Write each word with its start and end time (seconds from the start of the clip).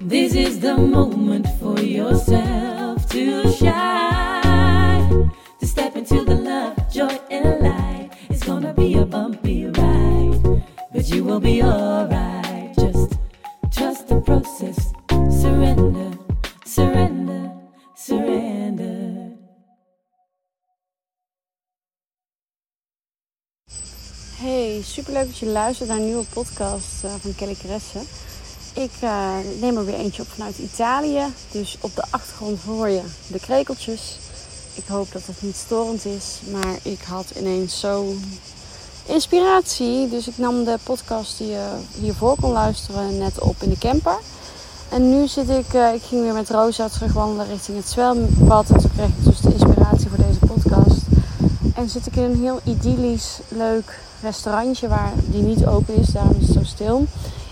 This 0.00 0.34
is 0.34 0.60
the 0.60 0.76
moment 0.76 1.46
for 1.58 1.80
yourself 1.80 3.08
to 3.10 3.50
shine. 3.52 5.30
To 5.60 5.66
step 5.66 5.96
into 5.96 6.24
the 6.24 6.34
love, 6.36 6.92
joy, 6.92 7.18
and 7.30 7.60
light. 7.60 8.10
It's 8.30 8.44
gonna 8.44 8.74
be 8.74 8.94
a 8.94 9.04
bumpy 9.04 9.66
ride, 9.66 10.62
but 10.92 11.08
you 11.08 11.24
will 11.24 11.40
be 11.40 11.62
alright. 11.62 12.76
Just 12.76 13.18
trust 13.72 14.08
the 14.08 14.20
process. 14.20 14.92
Surrender, 15.40 16.11
superleuk 25.12 25.40
dat 25.40 25.48
je 25.48 25.54
luistert 25.54 25.88
naar 25.88 25.98
een 25.98 26.04
nieuwe 26.04 26.24
podcast 26.32 27.04
uh, 27.04 27.10
van 27.20 27.34
Kelly 27.34 27.54
Kresse. 27.54 27.98
Ik 28.72 28.90
uh, 29.04 29.36
neem 29.60 29.76
er 29.76 29.84
weer 29.84 29.94
eentje 29.94 30.22
op 30.22 30.28
vanuit 30.28 30.58
Italië. 30.58 31.22
Dus 31.50 31.76
op 31.80 31.96
de 31.96 32.02
achtergrond 32.10 32.62
hoor 32.62 32.88
je 32.88 33.02
de 33.26 33.40
krekeltjes. 33.40 34.18
Ik 34.74 34.84
hoop 34.86 35.12
dat 35.12 35.26
het 35.26 35.42
niet 35.42 35.56
storend 35.56 36.04
is. 36.04 36.40
Maar 36.50 36.76
ik 36.82 37.02
had 37.02 37.30
ineens 37.38 37.80
zo 37.80 38.14
inspiratie. 39.06 40.08
Dus 40.08 40.28
ik 40.28 40.38
nam 40.38 40.64
de 40.64 40.78
podcast 40.82 41.38
die 41.38 41.48
je 41.48 41.66
hiervoor 42.00 42.36
kon 42.40 42.52
luisteren 42.52 43.18
net 43.18 43.40
op 43.40 43.56
in 43.62 43.70
de 43.70 43.78
camper. 43.78 44.18
En 44.88 45.10
nu 45.10 45.28
zit 45.28 45.48
ik, 45.48 45.72
ik 45.94 46.02
ging 46.02 46.22
weer 46.22 46.34
met 46.34 46.50
Rosa 46.50 46.88
terugwandelen 46.88 47.46
richting 47.46 47.76
het 47.76 47.88
zwembad. 47.88 48.70
En 48.70 48.80
toen 48.80 48.90
kreeg 48.96 49.08
ik 49.08 49.24
dus 49.24 49.40
de 49.40 49.52
inspiratie 49.52 50.08
voor 50.08 50.24
deze 50.26 50.38
podcast. 50.38 51.00
En 51.74 51.88
zit 51.88 52.06
ik 52.06 52.16
in 52.16 52.22
een 52.22 52.40
heel 52.40 52.60
idyllisch, 52.64 53.38
leuk 53.48 54.00
restaurantje 54.22 54.88
waar 54.88 55.12
die 55.24 55.42
niet 55.42 55.66
open 55.66 55.94
is. 55.94 56.08
Daarom 56.08 56.36
is 56.40 56.46
het 56.46 56.56
zo 56.56 56.64
stil. 56.64 57.06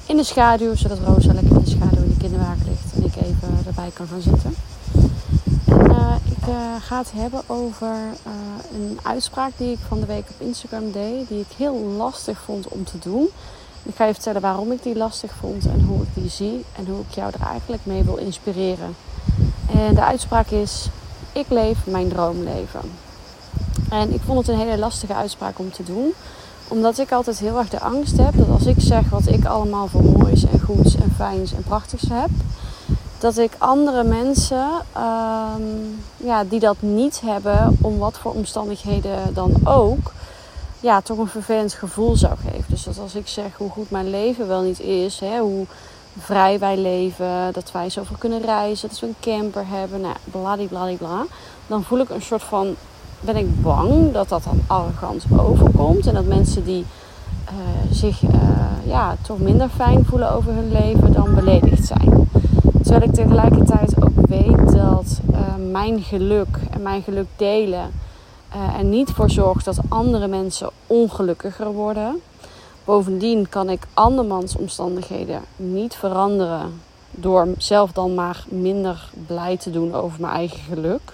In 0.06 0.16
de 0.16 0.24
schaduw, 0.24 0.74
zodat 0.74 0.98
Rosa 0.98 1.32
lekker 1.32 1.56
in 1.56 1.64
de 1.64 1.70
schaduw 1.70 2.02
in 2.02 2.08
de 2.08 2.16
kinderwagen 2.16 2.66
ligt. 2.68 2.94
En 2.94 3.04
ik 3.04 3.16
even 3.16 3.66
erbij 3.66 3.90
kan 3.92 4.06
gaan 4.06 4.20
zitten. 4.20 4.54
En 5.66 5.90
uh, 5.90 6.14
ik 6.24 6.46
uh, 6.48 6.54
ga 6.80 6.98
het 6.98 7.12
hebben 7.14 7.42
over 7.46 7.94
uh, 8.26 8.32
een 8.74 8.98
uitspraak 9.02 9.52
die 9.56 9.72
ik 9.72 9.78
van 9.88 10.00
de 10.00 10.06
week 10.06 10.24
op 10.30 10.46
Instagram 10.46 10.92
deed. 10.92 11.28
Die 11.28 11.40
ik 11.40 11.56
heel 11.56 11.76
lastig 11.76 12.40
vond 12.40 12.68
om 12.68 12.84
te 12.84 12.98
doen. 12.98 13.28
Ik 13.82 13.94
ga 13.94 14.04
je 14.04 14.14
vertellen 14.14 14.40
waarom 14.40 14.72
ik 14.72 14.82
die 14.82 14.96
lastig 14.96 15.32
vond 15.40 15.66
en 15.66 15.84
hoe 15.88 16.02
ik 16.02 16.08
die 16.14 16.30
zie. 16.30 16.64
En 16.76 16.86
hoe 16.86 17.00
ik 17.00 17.14
jou 17.14 17.32
er 17.40 17.46
eigenlijk 17.46 17.86
mee 17.86 18.02
wil 18.02 18.16
inspireren. 18.16 18.96
En 19.72 19.94
de 19.94 20.04
uitspraak 20.04 20.50
is, 20.50 20.88
ik 21.32 21.46
leef 21.48 21.78
mijn 21.86 22.08
droomleven. 22.08 22.80
En 23.90 24.12
ik 24.14 24.20
vond 24.26 24.38
het 24.38 24.48
een 24.48 24.66
hele 24.66 24.78
lastige 24.78 25.14
uitspraak 25.14 25.58
om 25.58 25.72
te 25.72 25.82
doen 25.82 26.14
omdat 26.70 26.98
ik 26.98 27.12
altijd 27.12 27.38
heel 27.38 27.58
erg 27.58 27.68
de 27.68 27.80
angst 27.80 28.16
heb 28.16 28.36
dat 28.36 28.48
als 28.48 28.66
ik 28.66 28.76
zeg 28.78 29.10
wat 29.10 29.26
ik 29.26 29.44
allemaal 29.44 29.86
voor 29.86 30.02
moois 30.02 30.44
en 30.44 30.60
goeds 30.60 30.94
en 30.94 31.12
fijns 31.16 31.52
en 31.52 31.62
prachtigs 31.62 32.04
heb, 32.08 32.30
dat 33.18 33.38
ik 33.38 33.52
andere 33.58 34.04
mensen 34.04 34.68
um, 34.96 36.00
ja, 36.16 36.44
die 36.44 36.60
dat 36.60 36.76
niet 36.80 37.20
hebben, 37.20 37.78
om 37.80 37.98
wat 37.98 38.18
voor 38.18 38.32
omstandigheden 38.32 39.34
dan 39.34 39.54
ook, 39.64 40.12
ja, 40.80 41.00
toch 41.00 41.18
een 41.18 41.26
vervelend 41.26 41.72
gevoel 41.72 42.16
zou 42.16 42.36
geven. 42.36 42.64
Dus 42.68 42.82
dat 42.82 42.98
als 42.98 43.14
ik 43.14 43.28
zeg 43.28 43.56
hoe 43.56 43.70
goed 43.70 43.90
mijn 43.90 44.10
leven 44.10 44.48
wel 44.48 44.62
niet 44.62 44.80
is, 44.80 45.20
hè, 45.20 45.38
hoe 45.38 45.66
vrij 46.18 46.58
wij 46.58 46.76
leven, 46.76 47.52
dat 47.52 47.72
wij 47.72 47.90
zoveel 47.90 48.16
kunnen 48.18 48.42
reizen, 48.42 48.88
dat 48.88 49.00
we 49.00 49.06
een 49.06 49.14
camper 49.20 49.64
hebben, 49.66 50.00
nou, 50.00 50.14
bladibladibla, 50.24 51.24
dan 51.66 51.82
voel 51.82 51.98
ik 51.98 52.10
een 52.10 52.22
soort 52.22 52.42
van 52.42 52.76
ben 53.20 53.36
ik 53.36 53.62
bang 53.62 54.12
dat 54.12 54.28
dat 54.28 54.44
dan 54.44 54.60
arrogant 54.66 55.24
overkomt. 55.36 56.06
En 56.06 56.14
dat 56.14 56.26
mensen 56.26 56.64
die 56.64 56.84
uh, 57.44 57.92
zich 57.92 58.22
uh, 58.22 58.30
ja, 58.84 59.16
toch 59.22 59.38
minder 59.38 59.68
fijn 59.68 60.04
voelen 60.04 60.32
over 60.32 60.54
hun 60.54 60.72
leven 60.72 61.12
dan 61.12 61.34
beledigd 61.34 61.86
zijn. 61.86 62.28
Terwijl 62.82 63.02
ik 63.02 63.14
tegelijkertijd 63.14 64.02
ook 64.02 64.26
weet 64.26 64.72
dat 64.72 65.20
uh, 65.30 65.38
mijn 65.70 66.02
geluk 66.02 66.58
en 66.70 66.82
mijn 66.82 67.02
geluk 67.02 67.28
delen 67.36 67.90
er 68.78 68.84
niet 68.84 69.10
voor 69.10 69.30
zorgt 69.30 69.64
dat 69.64 69.78
andere 69.88 70.26
mensen 70.26 70.70
ongelukkiger 70.86 71.72
worden. 71.72 72.20
Bovendien 72.84 73.48
kan 73.48 73.68
ik 73.68 73.86
andermans 73.94 74.56
omstandigheden 74.56 75.40
niet 75.56 75.94
veranderen 75.94 76.80
door 77.10 77.48
zelf 77.58 77.92
dan 77.92 78.14
maar 78.14 78.44
minder 78.48 79.10
blij 79.26 79.56
te 79.56 79.70
doen 79.70 79.94
over 79.94 80.20
mijn 80.20 80.32
eigen 80.32 80.60
geluk. 80.60 81.12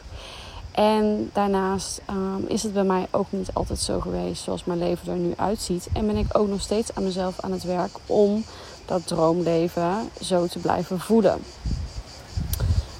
En 0.76 1.30
daarnaast 1.32 2.00
um, 2.10 2.44
is 2.48 2.62
het 2.62 2.72
bij 2.72 2.84
mij 2.84 3.06
ook 3.10 3.26
niet 3.30 3.48
altijd 3.52 3.78
zo 3.78 4.00
geweest 4.00 4.42
zoals 4.42 4.64
mijn 4.64 4.78
leven 4.78 5.12
er 5.12 5.18
nu 5.18 5.32
uitziet. 5.36 5.88
En 5.92 6.06
ben 6.06 6.16
ik 6.16 6.38
ook 6.38 6.48
nog 6.48 6.60
steeds 6.60 6.94
aan 6.94 7.04
mezelf 7.04 7.40
aan 7.40 7.52
het 7.52 7.62
werk 7.62 7.96
om 8.06 8.44
dat 8.84 9.06
droomleven 9.06 10.10
zo 10.20 10.46
te 10.46 10.58
blijven 10.58 11.00
voeden. 11.00 11.38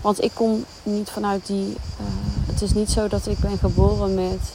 Want 0.00 0.22
ik 0.22 0.30
kom 0.34 0.64
niet 0.82 1.10
vanuit 1.10 1.46
die. 1.46 1.66
Uh, 1.66 2.06
het 2.46 2.62
is 2.62 2.74
niet 2.74 2.90
zo 2.90 3.08
dat 3.08 3.26
ik 3.26 3.38
ben 3.38 3.58
geboren 3.58 4.14
met 4.14 4.54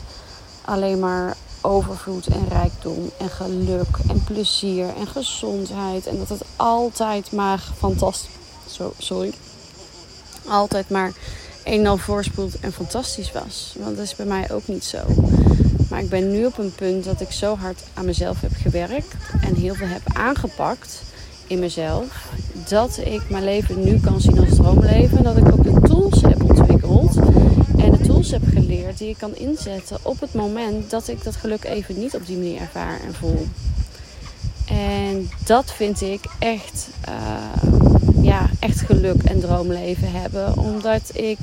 alleen 0.65 0.99
maar 0.99 1.37
overvloed 1.61 2.27
en 2.27 2.47
rijkdom 2.49 3.09
en 3.17 3.29
geluk 3.29 3.97
en 4.07 4.23
plezier 4.23 4.95
en 4.95 5.07
gezondheid. 5.07 6.07
En 6.07 6.17
dat 6.17 6.29
het 6.29 6.43
altijd 6.55 7.31
maar 7.31 7.63
fantastisch. 7.77 8.29
So, 8.65 8.93
sorry. 8.97 9.33
Altijd 10.47 10.89
maar 10.89 11.13
een 11.63 11.87
al 11.87 11.97
voorspoeld 11.97 12.59
en 12.59 12.73
fantastisch 12.73 13.31
was. 13.31 13.75
Want 13.79 13.95
dat 13.95 14.05
is 14.05 14.15
bij 14.15 14.25
mij 14.25 14.51
ook 14.51 14.67
niet 14.67 14.83
zo. 14.83 14.99
Maar 15.89 15.99
ik 16.01 16.09
ben 16.09 16.31
nu 16.31 16.45
op 16.45 16.57
een 16.57 16.75
punt 16.75 17.03
dat 17.03 17.21
ik 17.21 17.31
zo 17.31 17.55
hard 17.55 17.83
aan 17.93 18.05
mezelf 18.05 18.41
heb 18.41 18.51
gewerkt 18.61 19.13
en 19.41 19.55
heel 19.55 19.75
veel 19.75 19.87
heb 19.87 20.01
aangepakt 20.13 21.01
in 21.47 21.59
mezelf. 21.59 22.29
Dat 22.67 22.99
ik 23.03 23.29
mijn 23.29 23.43
leven 23.43 23.83
nu 23.83 23.99
kan 23.99 24.21
zien 24.21 24.39
als 24.39 24.55
droomleven. 24.55 25.23
Dat 25.23 25.37
ik 25.37 25.51
ook 25.51 25.63
de 25.63 25.87
tools 25.87 26.21
heb 26.21 26.43
ontwikkeld 26.43 27.15
en 27.77 27.91
de 27.91 28.01
tools 28.07 28.31
heb 28.31 28.43
geleerd 28.53 28.97
die 28.97 29.09
ik 29.09 29.17
kan 29.17 29.35
inzetten 29.35 29.97
op 30.01 30.19
het 30.19 30.33
moment 30.33 30.89
dat 30.89 31.07
ik 31.07 31.23
dat 31.23 31.35
geluk 31.35 31.63
even 31.63 31.99
niet 31.99 32.15
op 32.15 32.25
die 32.25 32.37
manier 32.37 32.61
ervaar 32.61 32.99
en 33.05 33.13
voel. 33.13 33.47
En 34.65 35.29
dat 35.45 35.71
vind 35.71 36.01
ik 36.01 36.21
echt, 36.39 36.87
uh, 37.09 38.00
ja, 38.31 38.49
echt 38.59 38.81
geluk 38.81 39.23
en 39.23 39.39
droomleven 39.39 40.11
hebben. 40.11 40.57
Omdat 40.57 41.11
ik 41.13 41.37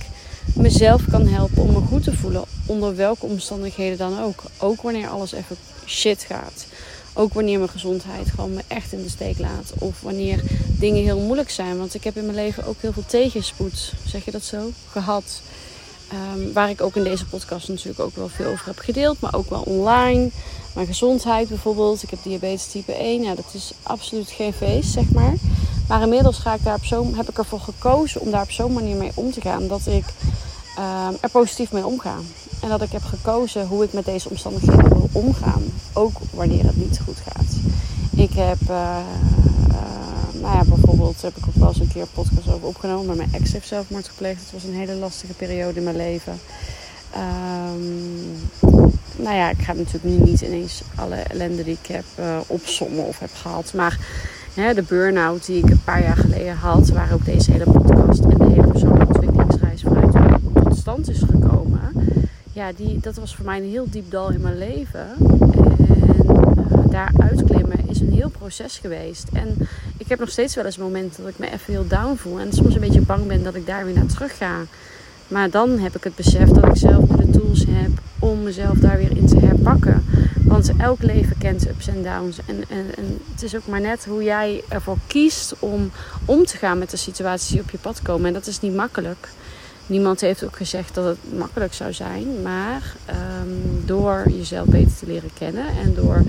mezelf 0.55 1.03
kan 1.11 1.27
helpen 1.27 1.63
om 1.63 1.73
me 1.73 1.81
goed 1.81 2.03
te 2.05 2.17
voelen. 2.17 2.45
Onder 2.67 2.97
welke 2.97 3.27
omstandigheden 3.27 3.99
dan 3.99 4.23
ook. 4.23 4.43
Ook 4.59 4.83
wanneer 4.83 5.09
alles 5.09 5.33
even 5.33 5.57
shit 5.87 6.23
gaat. 6.23 6.67
Ook 7.13 7.33
wanneer 7.33 7.59
mijn 7.59 7.71
gezondheid 7.71 8.31
gewoon 8.31 8.55
me 8.55 8.63
echt 8.67 8.93
in 8.93 9.03
de 9.03 9.09
steek 9.09 9.39
laat. 9.39 9.73
Of 9.79 10.01
wanneer 10.01 10.43
dingen 10.67 11.03
heel 11.03 11.21
moeilijk 11.21 11.51
zijn. 11.51 11.79
Want 11.79 11.95
ik 11.95 12.05
heb 12.05 12.17
in 12.17 12.25
mijn 12.25 12.37
leven 12.37 12.65
ook 12.65 12.81
heel 12.81 12.93
veel 12.93 13.07
tegenspoed, 13.07 13.93
zeg 14.07 14.25
je 14.25 14.31
dat 14.31 14.45
zo, 14.45 14.71
gehad. 14.91 15.41
Um, 16.35 16.53
waar 16.53 16.71
ik 16.71 16.81
ook 16.81 16.97
in 16.97 17.05
deze 17.05 17.27
podcast 17.27 17.69
natuurlijk 17.69 18.01
ook 18.01 18.17
wel 18.17 18.29
veel 18.29 18.51
over 18.51 18.67
heb 18.67 18.79
gedeeld. 18.79 19.21
Maar 19.21 19.35
ook 19.35 19.51
wel 19.51 19.63
online. 19.63 20.31
Mijn 20.75 20.87
gezondheid 20.87 21.49
bijvoorbeeld. 21.49 22.03
Ik 22.03 22.11
heb 22.11 22.19
diabetes 22.23 22.67
type 22.67 22.93
1. 22.93 23.23
Ja, 23.23 23.35
dat 23.35 23.51
is 23.53 23.73
absoluut 23.83 24.31
geen 24.31 24.53
feest, 24.53 24.93
zeg 24.93 25.11
maar. 25.11 25.35
Maar 25.89 26.03
inmiddels 26.03 26.39
ga 26.39 26.55
ik 26.55 26.65
daar 26.65 26.75
op 26.75 26.85
zo, 26.85 27.07
heb 27.15 27.29
ik 27.29 27.39
ervoor 27.39 27.61
gekozen 27.61 28.21
om 28.21 28.31
daar 28.31 28.43
op 28.43 28.51
zo'n 28.51 28.73
manier 28.73 28.97
mee 28.97 29.13
om 29.15 29.33
te 29.33 29.41
gaan. 29.41 29.67
Dat 29.67 29.87
ik 29.87 30.05
uh, 30.79 31.09
er 31.21 31.31
positief 31.31 31.73
mee 31.73 31.87
omga. 31.87 32.15
En 32.61 32.69
dat 32.69 32.83
ik 32.83 32.93
heb 32.93 33.05
gekozen 33.05 33.67
hoe 33.67 33.85
ik 33.85 33.93
met 33.93 34.05
deze 34.05 34.29
omstandigheden 34.29 34.89
wil 34.89 35.09
omgaan. 35.13 35.63
Ook 35.93 36.17
wanneer 36.31 36.65
het 36.65 36.77
niet 36.77 37.01
goed 37.05 37.19
gaat. 37.33 37.57
Ik 38.17 38.33
heb, 38.33 38.61
uh, 38.71 38.99
uh, 39.69 40.41
nou 40.41 40.57
ja, 40.57 40.65
bijvoorbeeld 40.65 41.23
heb 41.23 41.37
ik 41.37 41.47
ook 41.49 41.55
wel 41.55 41.69
eens 41.69 41.81
een 41.81 41.93
keer 41.93 42.07
podcast 42.07 42.49
over 42.49 42.69
opgenomen. 42.69 43.07
Maar 43.07 43.17
mijn 43.17 43.33
ex 43.33 43.53
heeft 43.53 43.69
zelfmoord 43.69 44.09
gepleegd. 44.09 44.41
Het 44.41 44.53
was 44.53 44.65
een 44.65 44.75
hele 44.75 44.95
lastige 44.95 45.33
periode 45.33 45.79
in 45.79 45.85
mijn 45.85 45.97
leven. 45.97 46.41
Um, 47.17 48.49
nou 49.17 49.37
ja, 49.37 49.51
ik 49.51 49.63
ga 49.63 49.73
natuurlijk 49.73 50.05
nu 50.05 50.31
niet 50.31 50.41
ineens 50.41 50.83
alle 50.95 51.17
ellende 51.17 51.65
die 51.65 51.79
ik 51.83 51.87
heb 51.87 52.05
uh, 52.21 52.39
opsommen 52.47 53.07
of 53.07 53.19
heb 53.19 53.35
gehad. 53.35 53.73
Maar 53.75 53.99
hè, 54.59 54.75
de 54.75 54.83
burn-out 54.83 55.47
die 55.47 55.65
ik 55.65 55.71
een 55.71 55.83
paar 55.85 56.03
jaar 56.03 56.17
geleden 56.17 56.57
had, 56.57 56.89
waar 56.89 57.13
ook 57.13 57.25
deze 57.25 57.53
hele 57.53 57.71
podcast 57.71 58.21
en 58.21 58.39
de 58.39 58.45
hele 58.45 58.67
persoonlijke 58.67 59.07
ontwikkelingsreis 59.07 59.83
vanuit 59.83 60.13
tot 60.55 60.77
stand 60.77 61.11
is 61.11 61.23
gekomen. 61.31 61.93
Ja, 62.53 62.73
die, 62.77 62.99
dat 63.01 63.17
was 63.17 63.35
voor 63.35 63.45
mij 63.45 63.59
een 63.59 63.71
heel 63.71 63.87
diep 63.91 64.11
dal 64.11 64.31
in 64.31 64.41
mijn 64.41 64.59
leven. 64.59 65.07
En 65.89 66.25
uh, 66.27 66.91
daar 66.91 67.13
uitklimmen 67.19 67.89
is 67.89 68.01
een 68.01 68.13
heel 68.13 68.29
proces 68.29 68.79
geweest. 68.79 69.29
En 69.33 69.69
ik 69.97 70.09
heb 70.09 70.19
nog 70.19 70.31
steeds 70.31 70.55
wel 70.55 70.65
eens 70.65 70.79
momenten 70.79 71.23
dat 71.23 71.33
ik 71.33 71.39
me 71.39 71.47
even 71.47 71.73
heel 71.73 71.87
down 71.87 72.17
voel. 72.17 72.39
En 72.39 72.53
soms 72.53 72.75
een 72.75 72.81
beetje 72.81 73.01
bang 73.01 73.27
ben 73.27 73.43
dat 73.43 73.55
ik 73.55 73.67
daar 73.67 73.85
weer 73.85 73.95
naar 73.95 74.07
terug 74.07 74.37
ga. 74.37 74.55
Maar 75.29 75.51
dan 75.51 75.79
heb 75.79 75.97
ik 75.97 76.05
het 76.05 76.15
besef 76.15 76.49
dat 76.49 76.65
ik 76.65 76.77
zelf 76.77 77.05
de 77.05 77.31
tools 77.31 77.65
heb 77.69 77.91
om 78.19 78.43
mezelf 78.43 78.79
daar 78.79 78.97
weer 78.97 79.17
in 79.17 79.27
te 79.27 79.39
herpakken. 79.39 79.98
Elk 80.77 81.03
leven 81.03 81.39
kent 81.39 81.69
ups 81.69 81.89
en 81.89 82.03
downs. 82.03 82.39
En, 82.47 82.65
en, 82.69 83.19
het 83.33 83.43
is 83.43 83.57
ook 83.57 83.67
maar 83.67 83.81
net 83.81 84.05
hoe 84.05 84.23
jij 84.23 84.63
ervoor 84.69 84.99
kiest 85.07 85.55
om 85.59 85.91
om 86.25 86.45
te 86.45 86.57
gaan 86.57 86.79
met 86.79 86.91
de 86.91 86.97
situaties 86.97 87.51
die 87.51 87.61
op 87.61 87.71
je 87.71 87.79
pad 87.79 88.03
komen. 88.03 88.27
En 88.27 88.33
dat 88.33 88.47
is 88.47 88.61
niet 88.61 88.75
makkelijk. 88.75 89.29
Niemand 89.87 90.21
heeft 90.21 90.45
ook 90.45 90.57
gezegd 90.57 90.95
dat 90.95 91.05
het 91.05 91.39
makkelijk 91.39 91.75
zou 91.75 91.93
zijn. 91.93 92.43
Maar 92.43 92.95
um, 93.41 93.83
door 93.85 94.25
jezelf 94.31 94.67
beter 94.67 94.97
te 94.97 95.07
leren 95.07 95.31
kennen 95.39 95.67
en 95.67 95.95
door 95.95 96.23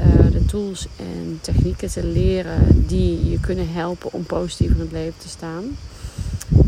uh, 0.00 0.32
de 0.32 0.44
tools 0.44 0.86
en 0.96 1.38
technieken 1.40 1.88
te 1.88 2.04
leren 2.04 2.86
die 2.86 3.30
je 3.30 3.40
kunnen 3.40 3.72
helpen 3.72 4.12
om 4.12 4.22
positief 4.22 4.70
in 4.70 4.80
het 4.80 4.92
leven 4.92 5.18
te 5.18 5.28
staan, 5.28 5.64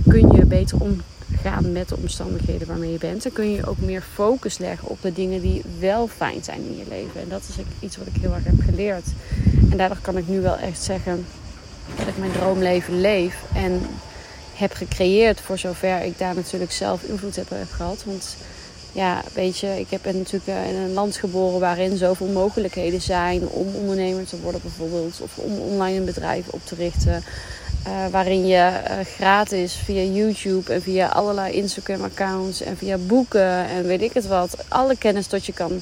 kun 0.09 0.33
je 0.33 0.45
beter 0.45 0.79
omgaan 1.45 1.73
met 1.73 1.89
de 1.89 1.97
omstandigheden 1.97 2.67
waarmee 2.67 2.93
je 2.93 2.99
bent. 2.99 3.25
En 3.25 3.33
kun 3.33 3.51
je 3.51 3.67
ook 3.67 3.79
meer 3.79 4.03
focus 4.13 4.59
leggen 4.59 4.89
op 4.89 5.03
de 5.03 5.13
dingen 5.13 5.41
die 5.41 5.63
wel 5.79 6.09
fijn 6.09 6.45
zijn 6.45 6.61
in 6.65 6.77
je 6.77 6.85
leven. 6.89 7.21
En 7.21 7.29
dat 7.29 7.43
is 7.49 7.65
iets 7.81 7.97
wat 7.97 8.07
ik 8.07 8.21
heel 8.21 8.35
erg 8.35 8.45
heb 8.45 8.61
geleerd. 8.65 9.07
En 9.71 9.77
daardoor 9.77 10.01
kan 10.01 10.17
ik 10.17 10.29
nu 10.29 10.41
wel 10.41 10.57
echt 10.57 10.83
zeggen 10.83 11.27
dat 11.97 12.07
ik 12.07 12.19
mijn 12.19 12.33
droomleven 12.33 13.01
leef. 13.01 13.43
En 13.55 13.81
heb 14.55 14.73
gecreëerd 14.73 15.41
voor 15.41 15.59
zover 15.59 16.03
ik 16.03 16.19
daar 16.19 16.35
natuurlijk 16.35 16.73
zelf 16.73 17.03
invloed 17.03 17.37
heb 17.37 17.53
gehad. 17.71 18.05
Want 18.05 18.37
ja, 18.93 19.23
weet 19.35 19.59
je, 19.59 19.81
ik 19.81 19.91
heb 19.91 20.05
natuurlijk 20.05 20.69
in 20.69 20.75
een 20.75 20.93
land 20.93 21.17
geboren 21.17 21.61
waarin 21.61 21.97
zoveel 21.97 22.27
mogelijkheden 22.27 23.01
zijn 23.01 23.49
om 23.49 23.75
ondernemer 23.75 24.25
te 24.25 24.41
worden 24.41 24.61
bijvoorbeeld. 24.63 25.21
Of 25.21 25.39
om 25.39 25.59
online 25.59 25.99
een 25.99 26.05
bedrijf 26.05 26.49
op 26.49 26.61
te 26.65 26.75
richten. 26.75 27.23
Uh, 27.87 28.06
waarin 28.11 28.47
je 28.47 28.81
uh, 28.91 29.05
gratis 29.17 29.75
via 29.75 30.03
YouTube 30.03 30.73
en 30.73 30.82
via 30.82 31.09
allerlei 31.09 31.53
Instagram-accounts 31.53 32.61
en 32.61 32.77
via 32.77 32.97
boeken 32.97 33.69
en 33.69 33.87
weet 33.87 34.03
ik 34.03 34.12
het 34.12 34.27
wat, 34.27 34.56
alle 34.69 34.97
kennis 34.97 35.27
tot 35.27 35.47
je 35.47 35.53
kan 35.53 35.81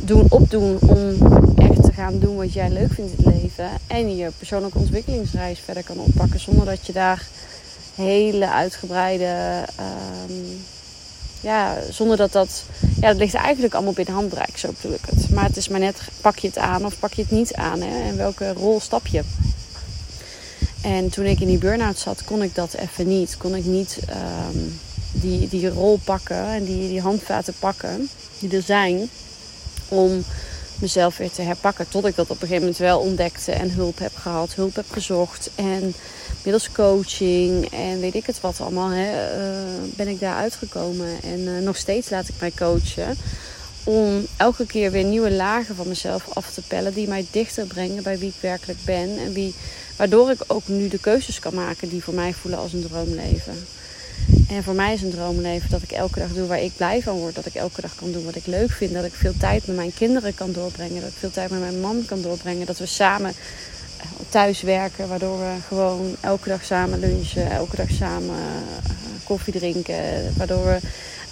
doen, 0.00 0.26
opdoen 0.28 0.78
om 0.80 1.16
echt 1.56 1.82
te 1.82 1.92
gaan 1.92 2.18
doen 2.18 2.36
wat 2.36 2.52
jij 2.52 2.70
leuk 2.70 2.92
vindt 2.92 3.12
in 3.18 3.24
het 3.24 3.34
leven. 3.42 3.68
En 3.86 4.16
je 4.16 4.30
persoonlijke 4.38 4.78
ontwikkelingsreis 4.78 5.58
verder 5.58 5.84
kan 5.84 5.98
oppakken 5.98 6.40
zonder 6.40 6.66
dat 6.66 6.86
je 6.86 6.92
daar 6.92 7.26
hele 7.94 8.50
uitgebreide. 8.50 9.64
Um, 10.28 10.64
ja, 11.40 11.76
zonder 11.90 12.16
dat 12.16 12.32
dat. 12.32 12.64
Ja, 13.00 13.08
dat 13.08 13.16
ligt 13.16 13.34
eigenlijk 13.34 13.74
allemaal 13.74 13.92
binnen 13.92 14.14
handbereik, 14.14 14.58
zo 14.58 14.72
bedoel 14.76 14.96
ik 14.96 15.04
het. 15.06 15.30
Maar 15.30 15.44
het 15.44 15.56
is 15.56 15.68
maar 15.68 15.80
net, 15.80 16.00
pak 16.20 16.38
je 16.38 16.46
het 16.46 16.58
aan 16.58 16.84
of 16.84 16.98
pak 16.98 17.12
je 17.12 17.22
het 17.22 17.30
niet 17.30 17.54
aan? 17.54 17.80
Hè? 17.80 18.08
En 18.08 18.16
welke 18.16 18.52
rol 18.52 18.80
stap 18.80 19.06
je? 19.06 19.22
En 20.84 21.08
toen 21.08 21.24
ik 21.24 21.40
in 21.40 21.46
die 21.46 21.58
burn-out 21.58 21.98
zat, 21.98 22.24
kon 22.24 22.42
ik 22.42 22.54
dat 22.54 22.74
even 22.74 23.08
niet. 23.08 23.36
Kon 23.36 23.54
ik 23.54 23.64
niet 23.64 23.98
um, 24.54 24.80
die, 25.12 25.48
die 25.48 25.68
rol 25.68 26.00
pakken 26.04 26.46
en 26.46 26.64
die, 26.64 26.88
die 26.88 27.00
handvaten 27.00 27.54
pakken 27.58 28.08
die 28.38 28.56
er 28.56 28.62
zijn 28.62 29.08
om 29.88 30.24
mezelf 30.80 31.16
weer 31.16 31.30
te 31.30 31.42
herpakken. 31.42 31.88
Tot 31.88 32.06
ik 32.06 32.16
dat 32.16 32.30
op 32.30 32.30
een 32.30 32.48
gegeven 32.48 32.60
moment 32.60 32.78
wel 32.78 33.00
ontdekte 33.00 33.52
en 33.52 33.70
hulp 33.70 33.98
heb 33.98 34.16
gehad, 34.16 34.54
hulp 34.54 34.76
heb 34.76 34.90
gezocht. 34.90 35.50
En 35.54 35.94
middels 36.42 36.72
coaching 36.72 37.72
en 37.72 38.00
weet 38.00 38.14
ik 38.14 38.26
het 38.26 38.40
wat 38.40 38.60
allemaal, 38.60 38.90
hè, 38.90 39.38
uh, 39.38 39.94
ben 39.96 40.08
ik 40.08 40.20
daar 40.20 40.36
uitgekomen. 40.36 41.08
En 41.22 41.40
uh, 41.40 41.58
nog 41.58 41.76
steeds 41.76 42.10
laat 42.10 42.28
ik 42.28 42.34
mij 42.40 42.52
coachen. 42.56 43.16
Om 43.84 44.26
elke 44.36 44.66
keer 44.66 44.90
weer 44.90 45.04
nieuwe 45.04 45.32
lagen 45.32 45.76
van 45.76 45.88
mezelf 45.88 46.28
af 46.34 46.50
te 46.50 46.62
pellen. 46.68 46.94
Die 46.94 47.08
mij 47.08 47.26
dichter 47.30 47.66
brengen 47.66 48.02
bij 48.02 48.18
wie 48.18 48.28
ik 48.28 48.40
werkelijk 48.40 48.78
ben. 48.84 49.18
En 49.18 49.32
wie, 49.32 49.54
waardoor 49.96 50.30
ik 50.30 50.44
ook 50.46 50.68
nu 50.68 50.88
de 50.88 50.98
keuzes 50.98 51.38
kan 51.38 51.54
maken 51.54 51.88
die 51.88 52.02
voor 52.02 52.14
mij 52.14 52.32
voelen 52.32 52.60
als 52.60 52.72
een 52.72 52.86
droomleven. 52.88 53.66
En 54.48 54.62
voor 54.62 54.74
mij 54.74 54.94
is 54.94 55.02
een 55.02 55.10
droomleven 55.10 55.70
dat 55.70 55.82
ik 55.82 55.92
elke 55.92 56.18
dag 56.18 56.32
doe 56.32 56.46
waar 56.46 56.60
ik 56.60 56.76
blij 56.76 57.02
van 57.02 57.16
word. 57.16 57.34
Dat 57.34 57.46
ik 57.46 57.54
elke 57.54 57.80
dag 57.80 57.94
kan 57.94 58.12
doen 58.12 58.24
wat 58.24 58.36
ik 58.36 58.46
leuk 58.46 58.70
vind. 58.70 58.92
Dat 58.92 59.04
ik 59.04 59.14
veel 59.14 59.36
tijd 59.38 59.66
met 59.66 59.76
mijn 59.76 59.94
kinderen 59.94 60.34
kan 60.34 60.52
doorbrengen. 60.52 61.00
Dat 61.00 61.10
ik 61.10 61.16
veel 61.18 61.30
tijd 61.30 61.50
met 61.50 61.60
mijn 61.60 61.80
man 61.80 62.04
kan 62.06 62.22
doorbrengen. 62.22 62.66
Dat 62.66 62.78
we 62.78 62.86
samen 62.86 63.32
eh, 63.96 64.06
thuis 64.28 64.62
werken. 64.62 65.08
Waardoor 65.08 65.38
we 65.38 65.54
gewoon 65.68 66.16
elke 66.20 66.48
dag 66.48 66.64
samen 66.64 66.98
lunchen. 66.98 67.50
Elke 67.50 67.76
dag 67.76 67.90
samen 67.90 68.36
uh, 68.36 68.92
koffie 69.24 69.52
drinken. 69.52 70.32
Waardoor 70.36 70.64
we 70.64 70.78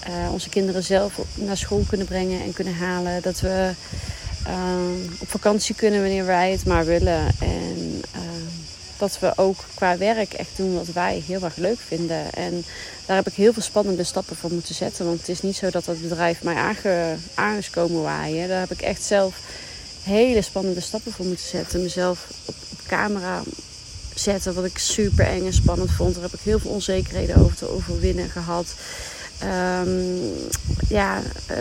uh, 0.09 0.33
onze 0.33 0.49
kinderen 0.49 0.85
zelf 0.85 1.19
naar 1.35 1.57
school 1.57 1.85
kunnen 1.89 2.07
brengen 2.07 2.43
en 2.43 2.53
kunnen 2.53 2.75
halen. 2.75 3.23
Dat 3.23 3.41
we 3.41 3.73
op 5.19 5.31
vakantie 5.31 5.75
kunnen 5.75 6.01
wanneer 6.01 6.27
wij 6.27 6.51
het 6.51 6.67
maar 6.67 6.85
willen. 6.85 7.27
En 7.39 8.03
dat 9.03 9.19
we 9.19 9.33
ook 9.37 9.65
qua 9.75 9.97
werk 9.97 10.33
echt 10.33 10.57
doen 10.57 10.75
wat 10.75 10.87
wij 10.87 11.23
heel 11.27 11.43
erg 11.43 11.57
leuk 11.57 11.79
vinden. 11.87 12.33
En 12.33 12.65
daar 13.07 13.17
heb 13.17 13.27
ik 13.27 13.35
heel 13.35 13.53
veel 13.53 13.63
spannende 13.63 14.05
stappen 14.05 14.37
voor 14.37 14.53
moeten 14.53 14.75
zetten. 14.75 15.07
Want 15.07 15.19
het 15.19 15.29
is 15.29 15.43
niet 15.43 15.57
zo 15.57 15.71
dat 15.71 15.87
het 15.87 16.03
bedrijf 16.03 16.43
mij 16.43 16.77
aange, 17.35 17.63
waaien. 18.03 18.49
Daar 18.49 18.61
heb 18.61 18.71
ik 18.71 18.83
echt 18.83 19.03
zelf 19.03 19.41
hele 20.03 20.43
spannende 20.43 20.81
stappen 20.81 21.13
voor 21.13 21.27
moeten 21.27 21.47
zetten. 21.47 21.83
Mezelf 21.83 22.27
op, 22.45 22.55
op 22.73 22.79
camera 22.87 23.43
zetten, 24.15 24.55
wat 24.55 24.65
ik 24.65 24.79
super 24.79 25.27
eng 25.27 25.47
en 25.47 25.53
spannend 25.53 25.91
vond. 25.91 26.15
Daar 26.15 26.23
heb 26.23 26.35
ik 26.35 26.41
heel 26.45 26.59
veel 26.59 26.71
onzekerheden 26.71 27.37
over 27.37 27.57
te 27.57 27.69
overwinnen 27.71 28.31
gehad. 28.31 28.75
Um, 29.44 30.21
ja, 30.89 31.23
uh, 31.50 31.56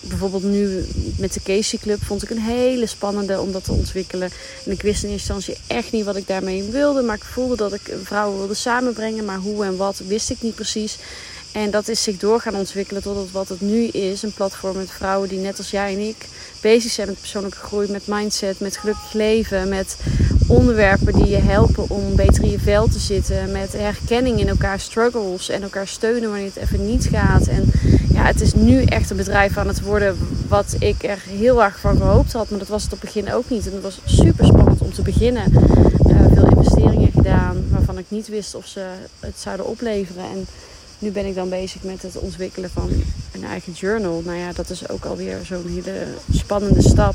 bijvoorbeeld 0.00 0.42
nu 0.42 0.86
met 1.18 1.32
de 1.32 1.40
Casey 1.42 1.78
Club 1.78 2.04
vond 2.04 2.22
ik 2.22 2.30
een 2.30 2.38
hele 2.38 2.86
spannende 2.86 3.40
om 3.40 3.52
dat 3.52 3.64
te 3.64 3.72
ontwikkelen. 3.72 4.30
En 4.64 4.72
ik 4.72 4.82
wist 4.82 5.04
in 5.04 5.10
eerste 5.10 5.32
instantie 5.32 5.64
echt 5.66 5.92
niet 5.92 6.04
wat 6.04 6.16
ik 6.16 6.26
daarmee 6.26 6.62
wilde. 6.62 7.02
Maar 7.02 7.16
ik 7.16 7.24
voelde 7.24 7.56
dat 7.56 7.72
ik 7.72 7.94
vrouwen 8.02 8.38
wilde 8.38 8.54
samenbrengen. 8.54 9.24
Maar 9.24 9.38
hoe 9.38 9.64
en 9.64 9.76
wat 9.76 9.98
wist 10.06 10.30
ik 10.30 10.42
niet 10.42 10.54
precies. 10.54 10.98
En 11.52 11.70
dat 11.70 11.88
is 11.88 12.02
zich 12.02 12.16
door 12.16 12.40
gaan 12.40 12.54
ontwikkelen 12.54 13.02
tot 13.02 13.30
wat 13.30 13.48
het 13.48 13.60
nu 13.60 13.86
is. 13.86 14.22
Een 14.22 14.32
platform 14.32 14.76
met 14.76 14.90
vrouwen 14.90 15.28
die 15.28 15.38
net 15.38 15.58
als 15.58 15.70
jij 15.70 15.92
en 15.92 15.98
ik 15.98 16.28
bezig 16.60 16.90
zijn 16.90 17.08
met 17.08 17.20
persoonlijke 17.20 17.58
groei, 17.58 17.90
met 17.90 18.06
mindset, 18.06 18.60
met 18.60 18.76
gelukkig 18.76 19.12
leven, 19.12 19.68
met 19.68 19.96
onderwerpen 20.46 21.12
die 21.12 21.28
je 21.28 21.38
helpen 21.38 21.90
om 21.90 22.16
beter 22.16 22.44
in 22.44 22.50
je 22.50 22.58
vel 22.58 22.88
te 22.88 22.98
zitten, 22.98 23.52
met 23.52 23.72
herkenning 23.72 24.40
in 24.40 24.48
elkaar 24.48 24.80
struggles 24.80 25.48
en 25.48 25.62
elkaar 25.62 25.86
steunen 25.86 26.30
wanneer 26.30 26.50
het 26.54 26.56
even 26.56 26.86
niet 26.86 27.08
gaat. 27.12 27.46
En 27.46 27.72
ja, 28.12 28.24
het 28.24 28.40
is 28.40 28.54
nu 28.54 28.82
echt 28.82 29.10
een 29.10 29.16
bedrijf 29.16 29.56
aan 29.56 29.68
het 29.68 29.80
worden 29.80 30.18
wat 30.48 30.76
ik 30.78 31.02
er 31.02 31.22
heel 31.28 31.62
erg 31.62 31.78
van 31.78 31.96
gehoopt 31.96 32.32
had, 32.32 32.50
maar 32.50 32.58
dat 32.58 32.68
was 32.68 32.82
het 32.82 32.92
op 32.92 33.00
het 33.00 33.12
begin 33.12 33.32
ook 33.32 33.50
niet. 33.50 33.66
En 33.66 33.72
het 33.72 33.82
was 33.82 34.00
super 34.04 34.44
spannend 34.44 34.80
om 34.80 34.92
te 34.92 35.02
beginnen. 35.02 35.52
Uh, 36.06 36.26
veel 36.34 36.48
investeringen 36.48 37.12
gedaan 37.12 37.64
waarvan 37.70 37.98
ik 37.98 38.04
niet 38.08 38.28
wist 38.28 38.54
of 38.54 38.66
ze 38.66 38.86
het 39.20 39.38
zouden 39.38 39.66
opleveren. 39.66 40.24
En 40.24 40.46
nu 41.00 41.10
ben 41.10 41.26
ik 41.26 41.34
dan 41.34 41.48
bezig 41.48 41.82
met 41.82 42.02
het 42.02 42.18
ontwikkelen 42.18 42.70
van 42.70 42.88
een 43.32 43.44
eigen 43.44 43.72
journal. 43.72 44.22
Nou 44.24 44.38
ja, 44.38 44.52
dat 44.52 44.70
is 44.70 44.88
ook 44.88 45.04
alweer 45.04 45.38
zo'n 45.44 45.66
hele 45.66 46.06
spannende 46.30 46.82
stap. 46.82 47.14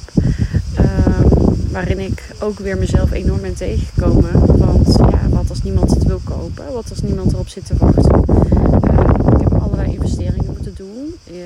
Um, 0.79 1.71
waarin 1.71 1.99
ik 1.99 2.23
ook 2.39 2.59
weer 2.59 2.77
mezelf 2.77 3.11
enorm 3.11 3.41
ben 3.41 3.55
tegengekomen. 3.55 4.57
Want 4.57 4.95
ja, 4.97 5.29
wat 5.29 5.49
als 5.49 5.63
niemand 5.63 5.89
het 5.89 6.03
wil 6.03 6.21
kopen? 6.23 6.73
Wat 6.73 6.89
als 6.89 7.01
niemand 7.01 7.33
erop 7.33 7.47
zit 7.47 7.65
te 7.65 7.75
wachten? 7.77 8.23
Uh, 8.29 9.33
ik 9.33 9.39
heb 9.39 9.53
allerlei 9.61 9.93
investeringen 9.93 10.45
moeten 10.45 10.73
doen. 10.75 11.15
Uh, 11.31 11.39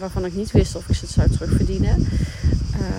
waarvan 0.00 0.24
ik 0.24 0.34
niet 0.34 0.52
wist 0.52 0.76
of 0.76 0.88
ik 0.88 0.94
ze 0.94 1.06
zou 1.06 1.30
terugverdienen. 1.30 2.06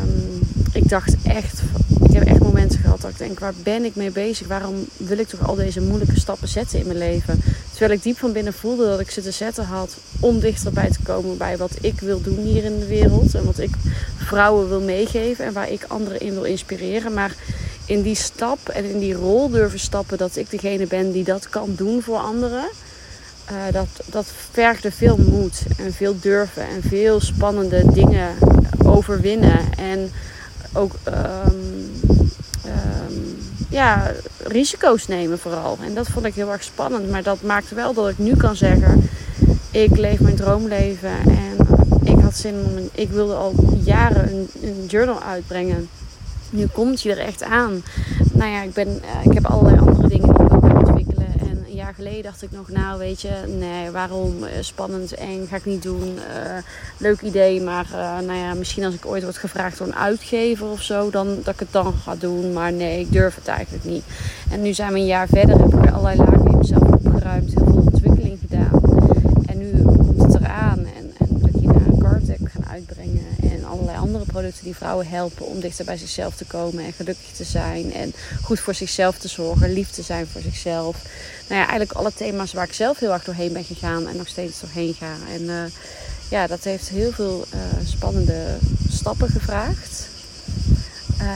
Um, 0.03 0.39
ik 0.73 0.89
dacht 0.89 1.15
echt, 1.23 1.61
ik 2.03 2.11
heb 2.11 2.23
echt 2.23 2.39
momenten 2.39 2.79
gehad 2.79 3.01
dat 3.01 3.11
ik 3.11 3.17
denk, 3.17 3.39
waar 3.39 3.53
ben 3.63 3.85
ik 3.85 3.95
mee 3.95 4.11
bezig? 4.11 4.47
Waarom 4.47 4.85
wil 4.97 5.17
ik 5.17 5.27
toch 5.27 5.47
al 5.47 5.55
deze 5.55 5.81
moeilijke 5.81 6.19
stappen 6.19 6.47
zetten 6.47 6.79
in 6.79 6.85
mijn 6.85 6.97
leven? 6.97 7.41
Terwijl 7.69 7.91
ik 7.91 8.03
diep 8.03 8.17
van 8.17 8.31
binnen 8.31 8.53
voelde 8.53 8.85
dat 8.85 8.99
ik 8.99 9.11
ze 9.11 9.21
te 9.21 9.31
zetten 9.31 9.65
had 9.65 9.97
om 10.19 10.39
dichterbij 10.39 10.89
te 10.89 10.99
komen 11.03 11.37
bij 11.37 11.57
wat 11.57 11.71
ik 11.81 11.99
wil 11.99 12.21
doen 12.21 12.37
hier 12.37 12.63
in 12.63 12.79
de 12.79 12.85
wereld. 12.85 13.35
En 13.35 13.45
wat 13.45 13.59
ik 13.59 13.75
vrouwen 14.17 14.69
wil 14.69 14.81
meegeven 14.81 15.45
en 15.45 15.53
waar 15.53 15.71
ik 15.71 15.85
anderen 15.87 16.19
in 16.19 16.33
wil 16.33 16.43
inspireren. 16.43 17.13
Maar 17.13 17.35
in 17.85 18.01
die 18.01 18.15
stap 18.15 18.69
en 18.69 18.83
in 18.83 18.99
die 18.99 19.13
rol 19.13 19.49
durven 19.49 19.79
stappen 19.79 20.17
dat 20.17 20.35
ik 20.35 20.49
degene 20.49 20.87
ben 20.87 21.11
die 21.11 21.23
dat 21.23 21.49
kan 21.49 21.73
doen 21.75 22.01
voor 22.01 22.17
anderen. 22.17 22.65
Uh, 23.51 23.57
dat, 23.71 23.87
dat 24.05 24.25
vergde 24.51 24.91
veel 24.91 25.17
moed 25.17 25.63
en 25.77 25.93
veel 25.93 26.15
durven 26.19 26.63
en 26.67 26.81
veel 26.81 27.19
spannende 27.19 27.91
dingen 27.93 28.35
overwinnen. 28.95 29.59
En 29.77 30.11
ook 30.73 30.93
um, 31.07 31.91
um, 32.65 33.37
ja, 33.69 34.11
risico's 34.43 35.07
nemen 35.07 35.39
vooral. 35.39 35.77
En 35.81 35.93
dat 35.93 36.07
vond 36.07 36.25
ik 36.25 36.35
heel 36.35 36.51
erg 36.51 36.63
spannend. 36.63 37.09
Maar 37.09 37.23
dat 37.23 37.41
maakt 37.41 37.69
wel 37.69 37.93
dat 37.93 38.09
ik 38.09 38.17
nu 38.17 38.35
kan 38.35 38.55
zeggen: 38.55 39.09
ik 39.71 39.97
leef 39.97 40.19
mijn 40.19 40.35
droomleven. 40.35 41.17
En 41.25 41.57
ik 42.03 42.19
had 42.19 42.35
zin 42.35 42.55
om. 42.65 42.89
Ik 42.93 43.09
wilde 43.09 43.33
al 43.33 43.53
jaren 43.83 44.31
een, 44.31 44.49
een 44.61 44.85
journal 44.87 45.21
uitbrengen. 45.21 45.89
Nu 46.49 46.65
komt 46.65 47.03
hij 47.03 47.11
er 47.11 47.19
echt 47.19 47.43
aan. 47.43 47.83
Nou 48.33 48.51
ja, 48.51 48.61
ik, 48.61 48.73
ben, 48.73 48.87
uh, 48.87 49.25
ik 49.25 49.33
heb 49.33 49.45
allerlei 49.45 49.79
andere 49.79 50.07
dingen 50.07 50.33
die 50.33 50.45
ik 50.45 50.53
ook 50.53 50.63
aan 50.63 50.87
ontwikkelen. 50.87 51.27
En 51.39 51.65
een 51.65 51.73
jaar 51.85 51.93
geleden 51.93 52.23
dacht 52.23 52.41
ik 52.41 52.51
nog, 52.51 52.69
nou 52.69 52.97
weet 52.97 53.21
je, 53.21 53.55
nee, 53.59 53.91
waarom? 53.91 54.43
Uh, 54.43 54.49
spannend, 54.59 55.13
eng, 55.13 55.47
ga 55.47 55.55
ik 55.55 55.65
niet 55.65 55.83
doen. 55.83 56.15
Uh, 56.15 56.57
leuk 56.97 57.21
idee, 57.21 57.61
maar 57.61 57.87
nou 58.25 58.33
ja, 58.33 58.53
misschien 58.53 58.83
als 58.83 58.93
ik 58.93 59.05
ooit 59.05 59.23
word 59.23 59.37
gevraagd 59.37 59.77
door 59.77 59.87
een 59.87 59.95
uitgever 59.95 60.67
of 60.67 60.81
zo, 60.81 61.09
dan 61.09 61.27
dat 61.43 61.53
ik 61.53 61.59
het 61.59 61.71
dan 61.71 61.93
ga 61.93 62.15
doen. 62.15 62.53
Maar 62.53 62.73
nee, 62.73 62.99
ik 62.99 63.11
durf 63.11 63.35
het 63.35 63.47
eigenlijk 63.47 63.83
niet. 63.83 64.03
En 64.51 64.61
nu 64.61 64.73
zijn 64.73 64.93
we 64.93 64.99
een 64.99 65.05
jaar 65.05 65.27
verder, 65.27 65.57
heb 65.57 65.73
ik 65.73 65.79
weer 65.79 65.91
allerlei 65.91 66.17
lagen 66.17 66.51
in 66.51 66.57
mezelf 66.57 66.81
opgeruimd, 66.81 67.53
heel 67.53 67.65
veel 67.65 67.81
ontwikkeling 67.91 68.39
gedaan. 68.39 68.81
En 69.45 69.57
nu 69.57 69.81
komt 69.83 70.21
het 70.21 70.35
eraan 70.35 70.79
en, 70.79 71.11
en 71.17 71.27
moet 71.29 71.47
ik 71.47 71.55
hierna 71.59 71.79
een 71.87 71.99
card 71.99 72.25
deck 72.25 72.49
gaan 72.51 72.67
uitbrengen. 72.69 73.25
En 73.41 73.65
allerlei 73.65 73.97
andere 73.97 74.23
die 74.63 74.75
vrouwen 74.75 75.07
helpen 75.07 75.45
om 75.45 75.59
dichter 75.59 75.85
bij 75.85 75.97
zichzelf 75.97 76.35
te 76.35 76.45
komen 76.45 76.85
en 76.85 76.93
gelukkig 76.93 77.31
te 77.31 77.43
zijn. 77.43 77.93
En 77.93 78.13
goed 78.41 78.59
voor 78.59 78.73
zichzelf 78.73 79.17
te 79.17 79.27
zorgen, 79.27 79.73
lief 79.73 79.89
te 79.89 80.01
zijn 80.01 80.27
voor 80.27 80.41
zichzelf. 80.41 80.95
Nou 81.47 81.61
ja, 81.61 81.67
eigenlijk 81.67 81.91
alle 81.91 82.13
thema's 82.13 82.53
waar 82.53 82.67
ik 82.67 82.73
zelf 82.73 82.99
heel 82.99 83.13
erg 83.13 83.23
doorheen 83.23 83.53
ben 83.53 83.63
gegaan 83.63 84.07
en 84.07 84.17
nog 84.17 84.27
steeds 84.27 84.59
doorheen 84.59 84.93
ga. 84.93 85.15
En 85.33 85.41
uh, 85.41 85.63
ja, 86.29 86.47
dat 86.47 86.63
heeft 86.63 86.89
heel 86.89 87.11
veel 87.11 87.45
uh, 87.53 87.87
spannende 87.87 88.57
stappen 88.89 89.29
gevraagd. 89.29 90.07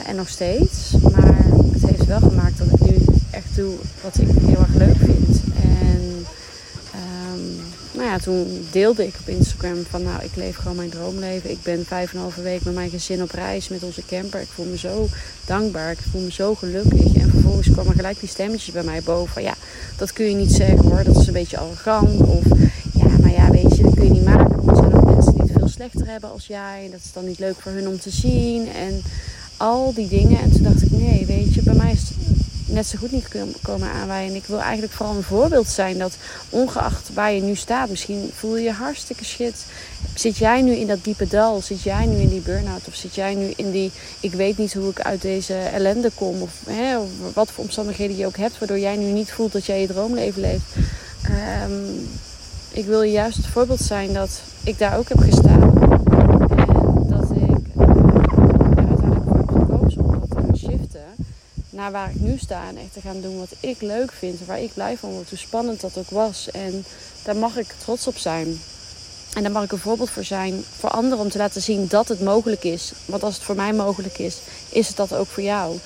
en 0.05 0.15
nog 0.15 0.29
steeds. 0.29 0.91
Maar 1.11 1.45
het 1.73 1.89
heeft 1.89 2.05
wel 2.05 2.19
gemaakt 2.19 2.57
dat 2.57 2.67
ik 2.67 2.79
nu 2.79 2.97
echt 3.31 3.55
doe 3.55 3.75
wat 4.01 4.17
ik 4.17 4.27
heel 4.27 4.59
erg 4.59 4.73
leuk 4.73 4.97
vind. 4.97 5.41
En 5.63 6.25
ehm, 6.91 7.41
nou 7.99 8.11
ja, 8.11 8.17
toen 8.17 8.67
deelde 8.71 9.07
ik 9.07 9.15
op 9.19 9.27
Instagram 9.27 9.85
van 9.89 10.03
nou, 10.03 10.23
ik 10.23 10.35
leef 10.35 10.55
gewoon 10.55 10.75
mijn 10.75 10.89
droomleven. 10.89 11.49
Ik 11.49 11.61
ben 11.63 11.85
vijf 11.85 12.09
en 12.09 12.15
een 12.15 12.21
halve 12.21 12.41
week 12.41 12.63
met 12.63 12.73
mijn 12.73 12.89
gezin 12.89 13.21
op 13.21 13.31
reis 13.31 13.67
met 13.67 13.83
onze 13.83 14.05
camper. 14.05 14.41
Ik 14.41 14.47
voel 14.47 14.65
me 14.65 14.77
zo 14.77 15.07
dankbaar. 15.45 15.91
Ik 15.91 15.99
voel 16.11 16.21
me 16.21 16.31
zo 16.31 16.55
gelukkig. 16.55 17.13
En 17.13 17.29
vervolgens 17.29 17.69
kwamen 17.71 17.93
gelijk 17.93 18.19
die 18.19 18.29
stemmetjes 18.29 18.73
bij 18.73 18.83
mij 18.83 19.01
boven. 19.01 19.41
Ja, 19.41 19.53
dat 19.97 20.13
kun 20.13 20.25
je 20.25 20.35
niet 20.35 20.51
zeggen 20.51 20.89
hoor. 20.89 21.03
Dat 21.03 21.17
is 21.17 21.27
een 21.27 21.33
beetje 21.33 21.57
arrogant. 21.57 22.21
Of 22.21 22.43
ja, 22.93 23.17
maar 23.21 23.31
ja, 23.31 23.51
weet 23.51 23.75
je, 23.75 23.83
dat 23.83 23.93
kun 23.93 24.03
je 24.03 24.11
niet 24.11 24.25
maken. 24.25 24.55
Want 24.55 24.67
er 24.67 24.75
zijn 24.75 24.93
ook 24.93 25.13
mensen 25.15 25.33
die 25.33 25.41
het 25.41 25.51
veel 25.51 25.67
slechter 25.67 26.07
hebben 26.07 26.31
als 26.31 26.47
jij. 26.47 26.81
En 26.85 26.91
dat 26.91 26.99
is 27.03 27.13
dan 27.13 27.25
niet 27.25 27.39
leuk 27.39 27.55
voor 27.59 27.71
hun 27.71 27.87
om 27.87 27.99
te 27.99 28.09
zien. 28.09 28.67
En 28.67 29.01
al 29.57 29.93
die 29.93 30.07
dingen. 30.07 30.39
En 30.39 30.51
toen 30.51 30.63
dacht 30.63 30.81
ik, 30.81 30.91
nee, 30.91 31.25
weet 31.25 31.53
je, 31.53 31.61
bij 31.63 31.75
mij 31.75 31.91
is 31.91 31.99
het 31.99 32.17
net 32.69 32.88
zo 32.88 32.97
goed 32.97 33.11
niet 33.11 33.27
komen 33.61 33.89
aanwaaien. 33.91 34.29
En 34.29 34.35
ik 34.35 34.45
wil 34.45 34.59
eigenlijk 34.61 34.93
vooral 34.93 35.15
een 35.15 35.23
voorbeeld 35.23 35.67
zijn 35.67 35.97
dat 35.97 36.17
ongeacht 36.49 37.09
waar 37.13 37.31
je 37.31 37.41
nu 37.41 37.55
staat, 37.55 37.89
misschien 37.89 38.31
voel 38.35 38.57
je 38.57 38.63
je 38.63 38.71
hartstikke 38.71 39.25
shit. 39.25 39.65
Zit 40.13 40.38
jij 40.38 40.61
nu 40.61 40.71
in 40.71 40.88
dat 40.88 41.03
diepe 41.03 41.27
dal? 41.27 41.61
Zit 41.61 41.81
jij 41.81 42.05
nu 42.05 42.17
in 42.17 42.29
die 42.29 42.41
burn-out? 42.41 42.88
Of 42.88 42.95
zit 42.95 43.15
jij 43.15 43.35
nu 43.35 43.53
in 43.55 43.71
die, 43.71 43.91
ik 44.19 44.33
weet 44.33 44.57
niet 44.57 44.73
hoe 44.73 44.89
ik 44.89 45.01
uit 45.01 45.21
deze 45.21 45.53
ellende 45.53 46.11
kom? 46.15 46.41
Of, 46.41 46.51
hè, 46.65 46.97
wat 47.33 47.51
voor 47.51 47.63
omstandigheden 47.63 48.17
je 48.17 48.25
ook 48.25 48.38
hebt, 48.38 48.59
waardoor 48.59 48.79
jij 48.79 48.95
nu 48.95 49.11
niet 49.11 49.31
voelt 49.31 49.51
dat 49.51 49.65
jij 49.65 49.81
je 49.81 49.88
droomleven 49.88 50.41
leeft. 50.41 50.65
Ehm, 51.23 51.71
ik 52.71 52.85
wil 52.85 53.01
juist 53.01 53.38
het 53.38 53.47
voorbeeld 53.47 53.79
zijn 53.81 54.13
dat 54.13 54.41
ik 54.63 54.77
daar 54.77 54.97
ook 54.97 55.09
heb 55.09 55.19
gestaan. 55.19 55.58
Naar 61.79 61.91
waar 61.91 62.09
ik 62.09 62.19
nu 62.19 62.38
sta 62.38 62.67
en 62.67 62.77
echt 62.77 62.93
te 62.93 63.01
gaan 63.01 63.21
doen 63.21 63.39
wat 63.39 63.53
ik 63.59 63.81
leuk 63.81 64.12
vind, 64.12 64.45
waar 64.45 64.62
ik 64.62 64.74
blij 64.74 64.98
van 64.98 65.09
word, 65.09 65.29
hoe 65.29 65.38
spannend 65.38 65.81
dat 65.81 65.98
ook 65.98 66.09
was. 66.09 66.51
En 66.51 66.86
daar 67.24 67.36
mag 67.36 67.57
ik 67.57 67.74
trots 67.77 68.07
op 68.07 68.17
zijn. 68.17 68.59
En 69.33 69.43
daar 69.43 69.51
mag 69.51 69.63
ik 69.63 69.71
een 69.71 69.77
voorbeeld 69.77 70.09
voor 70.09 70.24
zijn 70.24 70.63
voor 70.79 70.89
anderen 70.89 71.24
om 71.24 71.29
te 71.29 71.38
laten 71.38 71.62
zien 71.62 71.88
dat 71.88 72.07
het 72.07 72.21
mogelijk 72.21 72.63
is. 72.63 72.91
Want 73.05 73.24
als 73.24 73.36
het 73.36 73.43
voor 73.43 73.55
mij 73.55 73.74
mogelijk 73.74 74.17
is, 74.17 74.38
is 74.69 74.88
het 74.88 74.98
dat 74.98 75.13
ook 75.13 75.27
voor 75.27 75.43
jou. 75.43 75.77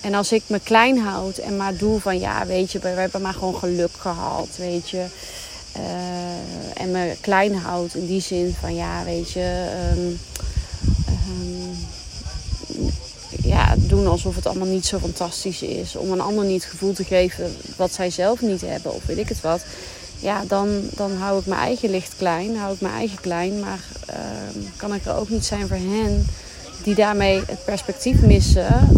En 0.00 0.14
als 0.14 0.32
ik 0.32 0.42
me 0.46 0.60
klein 0.60 0.98
houd 0.98 1.38
en 1.38 1.56
maar 1.56 1.76
doe 1.76 2.00
van 2.00 2.18
ja, 2.18 2.46
weet 2.46 2.72
je, 2.72 2.78
we 2.78 2.88
hebben 2.88 3.22
maar 3.22 3.34
gewoon 3.34 3.56
geluk 3.56 3.92
gehad, 3.98 4.48
weet 4.56 4.90
je. 4.90 5.04
Uh, 5.76 6.82
en 6.82 6.90
me 6.90 7.16
klein 7.20 7.54
houd 7.54 7.94
in 7.94 8.06
die 8.06 8.20
zin 8.20 8.54
van 8.60 8.74
ja, 8.74 9.04
weet 9.04 9.30
je. 9.30 9.72
Um, 9.96 10.18
ja, 11.06 11.61
doen 13.96 14.06
alsof 14.06 14.34
het 14.34 14.46
allemaal 14.46 14.68
niet 14.68 14.86
zo 14.86 14.98
fantastisch 14.98 15.62
is. 15.62 15.96
Om 15.96 16.12
een 16.12 16.20
ander 16.20 16.44
niet 16.44 16.62
het 16.62 16.70
gevoel 16.70 16.92
te 16.92 17.04
geven 17.04 17.56
wat 17.76 17.92
zij 17.92 18.10
zelf 18.10 18.40
niet 18.40 18.60
hebben 18.60 18.94
of 18.94 19.06
weet 19.06 19.18
ik 19.18 19.28
het 19.28 19.40
wat. 19.40 19.64
Ja, 20.18 20.44
dan, 20.48 20.68
dan 20.94 21.12
hou 21.12 21.40
ik 21.40 21.46
mijn 21.46 21.60
eigen 21.60 21.90
licht 21.90 22.16
klein, 22.16 22.56
hou 22.56 22.74
ik 22.74 22.80
mijn 22.80 22.94
eigen 22.94 23.20
klein. 23.20 23.60
Maar 23.60 23.80
ehm, 24.06 24.58
kan 24.76 24.94
ik 24.94 25.04
er 25.04 25.16
ook 25.16 25.28
niet 25.28 25.44
zijn 25.44 25.68
voor 25.68 25.76
hen 25.76 26.26
die 26.82 26.94
daarmee 26.94 27.42
het 27.46 27.64
perspectief 27.64 28.20
missen 28.20 28.88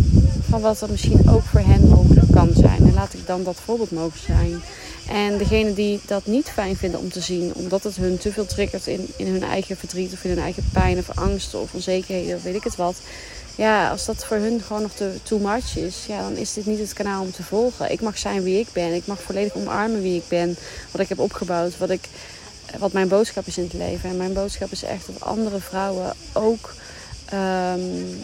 van 0.49 0.61
wat 0.61 0.81
er 0.81 0.91
misschien 0.91 1.31
ook 1.31 1.43
voor 1.43 1.61
hen 1.61 1.89
mogelijk 1.89 2.33
kan 2.33 2.51
zijn. 2.55 2.79
En 2.79 2.95
laat 2.95 3.15
ik 3.15 3.27
dan 3.27 3.43
dat 3.43 3.57
voorbeeld 3.65 3.91
mogen 3.91 4.21
zijn. 4.27 4.63
En 5.09 5.39
degene 5.39 5.75
die 5.75 6.01
dat 6.07 6.27
niet 6.27 6.49
fijn 6.49 6.77
vinden 6.77 7.01
om 7.01 7.11
te 7.11 7.21
zien, 7.21 7.55
omdat 7.55 7.83
het 7.83 7.97
hun 7.97 8.19
te 8.19 8.33
veel 8.33 8.47
triggert 8.47 8.87
in, 8.87 9.09
in 9.17 9.27
hun 9.27 9.43
eigen 9.43 9.77
verdriet 9.77 10.13
of 10.13 10.25
in 10.25 10.31
hun 10.31 10.43
eigen 10.43 10.65
pijn 10.73 10.99
of 10.99 11.19
angsten 11.19 11.61
of 11.61 11.75
onzekerheden 11.75 12.37
of 12.37 12.43
weet 12.43 12.55
ik 12.55 12.65
het 12.65 12.77
wat 12.77 12.97
ja, 13.57 13.91
als 13.91 14.05
dat 14.05 14.25
voor 14.25 14.37
hun 14.37 14.61
gewoon 14.61 14.83
nog 14.83 14.93
te 14.93 15.15
too 15.23 15.39
much 15.39 15.77
is, 15.77 16.05
ja, 16.07 16.21
dan 16.21 16.37
is 16.37 16.53
dit 16.53 16.67
niet 16.67 16.79
het 16.79 16.93
kanaal 16.93 17.23
om 17.23 17.33
te 17.33 17.43
volgen. 17.43 17.91
Ik 17.91 18.01
mag 18.01 18.19
zijn 18.19 18.43
wie 18.43 18.59
ik 18.59 18.69
ben. 18.73 18.95
Ik 18.95 19.07
mag 19.07 19.23
volledig 19.23 19.55
omarmen 19.55 20.03
wie 20.03 20.17
ik 20.17 20.29
ben. 20.29 20.57
Wat 20.91 21.01
ik 21.01 21.09
heb 21.09 21.19
opgebouwd. 21.19 21.79
Wat, 21.79 21.91
ik, 21.91 22.09
wat 22.79 22.93
mijn 22.93 23.09
boodschap 23.09 23.47
is 23.47 23.59
in 23.59 23.65
het 23.65 23.73
leven. 23.73 24.11
En 24.11 24.17
mijn 24.17 24.33
boodschap 24.33 24.73
is 24.73 24.83
echt 24.83 25.07
dat 25.07 25.21
andere 25.21 25.61
vrouwen 25.61 26.13
ook 26.33 26.75
ehm, 27.25 27.81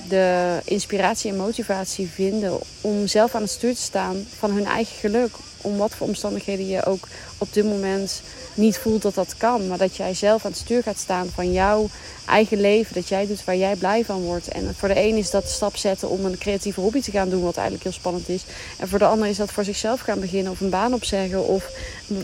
de 0.08 0.58
inspiratie 0.64 1.30
en 1.30 1.36
motivatie 1.36 2.08
vinden 2.08 2.58
om 2.80 3.06
zelf 3.06 3.34
aan 3.34 3.42
het 3.42 3.50
stuur 3.50 3.74
te 3.74 3.82
staan 3.82 4.26
van 4.38 4.50
hun 4.50 4.66
eigen 4.66 4.96
geluk. 4.96 5.32
Om 5.60 5.76
wat 5.76 5.94
voor 5.94 6.06
omstandigheden 6.06 6.68
je 6.68 6.84
ook 6.84 7.08
op 7.38 7.52
dit 7.52 7.64
moment 7.64 8.22
niet 8.54 8.78
voelt 8.78 9.02
dat 9.02 9.14
dat 9.14 9.34
kan. 9.36 9.68
Maar 9.68 9.78
dat 9.78 9.96
jij 9.96 10.14
zelf 10.14 10.44
aan 10.44 10.50
het 10.50 10.60
stuur 10.60 10.82
gaat 10.82 10.98
staan 10.98 11.28
van 11.34 11.52
jouw 11.52 11.88
eigen 12.26 12.60
leven. 12.60 12.94
Dat 12.94 13.08
jij 13.08 13.26
doet 13.26 13.44
waar 13.44 13.56
jij 13.56 13.76
blij 13.76 14.04
van 14.04 14.20
wordt. 14.20 14.48
En 14.48 14.74
voor 14.76 14.88
de 14.88 15.00
een 15.00 15.16
is 15.16 15.30
dat 15.30 15.42
de 15.42 15.48
stap 15.48 15.76
zetten 15.76 16.08
om 16.08 16.24
een 16.24 16.38
creatieve 16.38 16.80
hobby 16.80 17.00
te 17.00 17.10
gaan 17.10 17.28
doen. 17.28 17.42
Wat 17.42 17.56
eigenlijk 17.56 17.84
heel 17.84 17.92
spannend 17.92 18.28
is. 18.28 18.44
En 18.78 18.88
voor 18.88 18.98
de 18.98 19.04
ander 19.04 19.28
is 19.28 19.36
dat 19.36 19.52
voor 19.52 19.64
zichzelf 19.64 20.00
gaan 20.00 20.20
beginnen. 20.20 20.52
Of 20.52 20.60
een 20.60 20.70
baan 20.70 20.94
opzeggen. 20.94 21.46
Of 21.46 21.70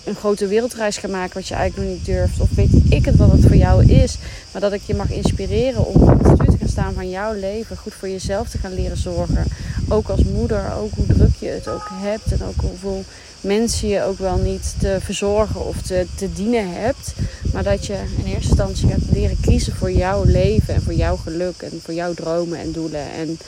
een 0.04 0.14
grote 0.14 0.46
wereldreis 0.46 0.96
gaan 0.96 1.10
maken 1.10 1.34
wat 1.34 1.48
je 1.48 1.54
eigenlijk 1.54 1.88
nog 1.88 1.98
niet 1.98 2.06
durft. 2.06 2.40
Of 2.40 2.48
weet 2.54 2.70
ik 2.88 3.04
het 3.04 3.16
wat 3.16 3.32
het 3.32 3.42
voor 3.42 3.56
jou 3.56 3.92
is. 3.92 4.18
Maar 4.52 4.60
dat 4.60 4.72
ik 4.72 4.82
je 4.86 4.94
mag 4.94 5.10
inspireren 5.10 5.86
om 5.86 6.08
aan 6.08 6.18
het 6.18 6.26
stuur 6.26 6.50
te 6.50 6.58
gaan 6.58 6.68
staan 6.68 6.94
van 6.94 7.10
jouw 7.10 7.32
leven. 7.32 7.76
Goed 7.76 7.94
voor 7.94 8.08
jezelf 8.08 8.48
te 8.48 8.58
gaan 8.58 8.74
leren 8.74 8.96
zorgen. 8.96 9.44
Ook 9.88 10.08
als 10.08 10.24
moeder. 10.24 10.72
Ook 10.74 10.92
hoe 10.94 11.06
druk 11.06 11.34
je 11.38 11.48
het 11.48 11.68
ook 11.68 11.88
hebt. 11.90 12.32
En 12.32 12.42
ook 12.42 12.60
hoeveel 12.60 13.04
mensen 13.40 13.88
je 13.88 14.02
ook 14.02 14.18
wel 14.18 14.36
niet 14.36 14.74
te 14.78 14.98
verzorgen 15.00 15.66
of 15.66 15.82
te, 15.82 16.06
te 16.14 16.32
dienen 16.32 16.72
hebt. 16.72 17.14
Maar 17.52 17.62
dat 17.62 17.86
je 17.86 17.98
in 18.18 18.24
eerste 18.24 18.48
instantie 18.48 18.88
gaat 18.88 19.10
leren 19.12 19.40
kiezen 19.40 19.76
voor 19.76 19.90
jouw 19.90 20.24
leven 20.24 20.74
en 20.74 20.82
voor 20.82 20.94
jouw 20.94 21.16
geluk 21.16 21.62
en 21.62 21.80
voor 21.84 21.94
jouw 21.94 22.14
dromen 22.14 22.58
en 22.58 22.72
doelen. 22.72 23.12
En 23.12 23.38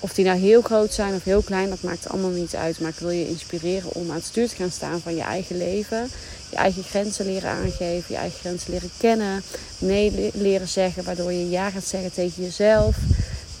of 0.00 0.14
die 0.14 0.24
nou 0.24 0.38
heel 0.38 0.62
groot 0.62 0.92
zijn 0.92 1.14
of 1.14 1.24
heel 1.24 1.42
klein, 1.42 1.68
dat 1.68 1.82
maakt 1.82 2.08
allemaal 2.08 2.30
niet 2.30 2.54
uit. 2.54 2.80
Maar 2.80 2.90
ik 2.90 2.98
wil 2.98 3.10
je 3.10 3.28
inspireren 3.28 3.94
om 3.94 4.10
aan 4.10 4.16
het 4.16 4.24
stuur 4.24 4.48
te 4.48 4.54
gaan 4.54 4.70
staan 4.70 5.00
van 5.00 5.14
je 5.14 5.22
eigen 5.22 5.56
leven. 5.56 6.10
Je 6.50 6.56
eigen 6.56 6.82
grenzen 6.82 7.26
leren 7.26 7.50
aangeven, 7.50 8.14
je 8.14 8.16
eigen 8.16 8.38
grenzen 8.38 8.70
leren 8.70 8.90
kennen. 8.98 9.42
Nee 9.78 10.30
leren 10.34 10.68
zeggen, 10.68 11.04
waardoor 11.04 11.32
je 11.32 11.50
ja 11.50 11.70
gaat 11.70 11.84
zeggen 11.84 12.12
tegen 12.12 12.42
jezelf. 12.42 12.96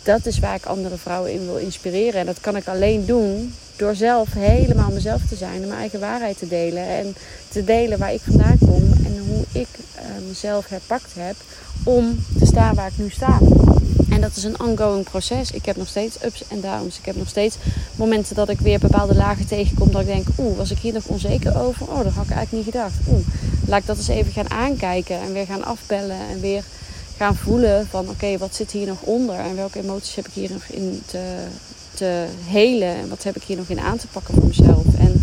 Dat 0.06 0.26
is 0.26 0.38
waar 0.38 0.54
ik 0.54 0.66
andere 0.66 0.96
vrouwen 0.96 1.32
in 1.32 1.46
wil 1.46 1.56
inspireren. 1.56 2.20
En 2.20 2.26
dat 2.26 2.40
kan 2.40 2.56
ik 2.56 2.68
alleen 2.68 3.04
doen 3.06 3.54
door 3.76 3.94
zelf 3.94 4.32
helemaal 4.32 4.90
mezelf 4.90 5.20
te 5.28 5.36
zijn 5.36 5.62
en 5.62 5.68
mijn 5.68 5.80
eigen 5.80 6.00
waarheid 6.00 6.38
te 6.38 6.48
delen. 6.48 6.88
En 6.88 7.16
te 7.48 7.64
delen 7.64 7.98
waar 7.98 8.12
ik 8.12 8.20
vandaan 8.20 8.58
kom 8.58 8.92
en 9.04 9.18
hoe 9.28 9.44
ik 9.52 9.68
uh, 9.96 10.28
mezelf 10.28 10.68
herpakt 10.68 11.10
heb 11.14 11.36
om 11.84 12.24
te 12.38 12.46
staan 12.46 12.74
waar 12.74 12.86
ik 12.86 12.98
nu 12.98 13.10
sta. 13.10 13.38
En 14.10 14.20
dat 14.20 14.36
is 14.36 14.44
een 14.44 14.60
ongoing 14.60 15.04
proces. 15.04 15.50
Ik 15.50 15.64
heb 15.64 15.76
nog 15.76 15.88
steeds 15.88 16.24
ups 16.24 16.42
en 16.48 16.60
downs. 16.60 16.98
Ik 16.98 17.04
heb 17.04 17.16
nog 17.16 17.28
steeds 17.28 17.56
momenten 17.96 18.34
dat 18.34 18.48
ik 18.48 18.60
weer 18.60 18.78
bepaalde 18.78 19.14
lagen 19.14 19.46
tegenkom. 19.46 19.90
Dat 19.92 20.00
ik 20.00 20.06
denk, 20.06 20.26
oeh, 20.38 20.56
was 20.56 20.70
ik 20.70 20.78
hier 20.78 20.92
nog 20.92 21.06
onzeker 21.06 21.60
over? 21.60 21.88
Oh, 21.88 22.02
dat 22.02 22.12
had 22.12 22.24
ik 22.24 22.30
eigenlijk 22.30 22.52
niet 22.52 22.74
gedacht. 22.74 22.94
Oeh, 23.08 23.26
laat 23.66 23.80
ik 23.80 23.86
dat 23.86 23.96
eens 23.96 24.08
even 24.08 24.32
gaan 24.32 24.50
aankijken 24.50 25.20
en 25.20 25.32
weer 25.32 25.46
gaan 25.46 25.64
afbellen. 25.64 26.20
En 26.30 26.40
weer 26.40 26.64
gaan 27.16 27.36
voelen 27.36 27.86
van, 27.86 28.08
oké, 28.08 28.38
wat 28.38 28.54
zit 28.54 28.70
hier 28.70 28.86
nog 28.86 29.00
onder? 29.00 29.34
En 29.34 29.56
welke 29.56 29.78
emoties 29.78 30.14
heb 30.14 30.26
ik 30.26 30.32
hier 30.32 30.52
nog 30.52 30.62
in 30.64 31.02
te, 31.06 31.44
te 31.94 32.26
helen 32.44 32.96
en 32.96 33.08
wat 33.08 33.22
heb 33.22 33.36
ik 33.36 33.42
hier 33.42 33.56
nog 33.56 33.68
in 33.68 33.80
aan 33.80 33.96
te 33.96 34.06
pakken 34.06 34.34
voor 34.34 34.46
mezelf. 34.46 34.84
En 34.98 35.22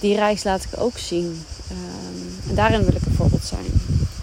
die 0.00 0.14
reis 0.14 0.44
laat 0.44 0.62
ik 0.62 0.80
ook 0.80 0.98
zien. 0.98 1.44
Ehm, 1.68 2.48
en 2.48 2.54
daarin 2.54 2.84
wil 2.84 2.94
ik 2.94 3.06
een 3.06 3.14
voorbeeld 3.14 3.44
zijn. 3.44 3.66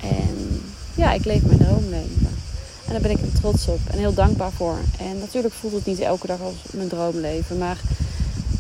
En 0.01 0.61
ja, 0.95 1.11
ik 1.11 1.25
leef 1.25 1.41
mijn 1.41 1.59
droomleven. 1.59 2.37
En 2.85 2.91
daar 2.91 3.01
ben 3.01 3.11
ik 3.11 3.17
heel 3.17 3.39
trots 3.41 3.67
op 3.67 3.79
en 3.91 3.97
heel 3.97 4.13
dankbaar 4.13 4.51
voor. 4.51 4.77
En 4.99 5.19
natuurlijk 5.19 5.53
voelt 5.53 5.73
het 5.73 5.85
niet 5.85 5.99
elke 5.99 6.27
dag 6.27 6.41
als 6.41 6.55
mijn 6.71 6.87
droomleven. 6.87 7.57
Maar 7.57 7.77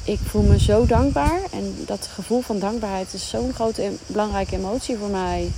ik 0.03 0.19
voel 0.25 0.41
me 0.41 0.59
zo 0.59 0.85
dankbaar. 0.85 1.41
En 1.51 1.75
dat 1.85 2.09
gevoel 2.13 2.41
van 2.41 2.59
dankbaarheid 2.59 3.13
is 3.13 3.29
zo'n 3.29 3.53
grote 3.53 3.91
belangrijke 4.05 4.55
emotie 4.55 4.97
voor 4.97 5.09
mij. 5.09 5.51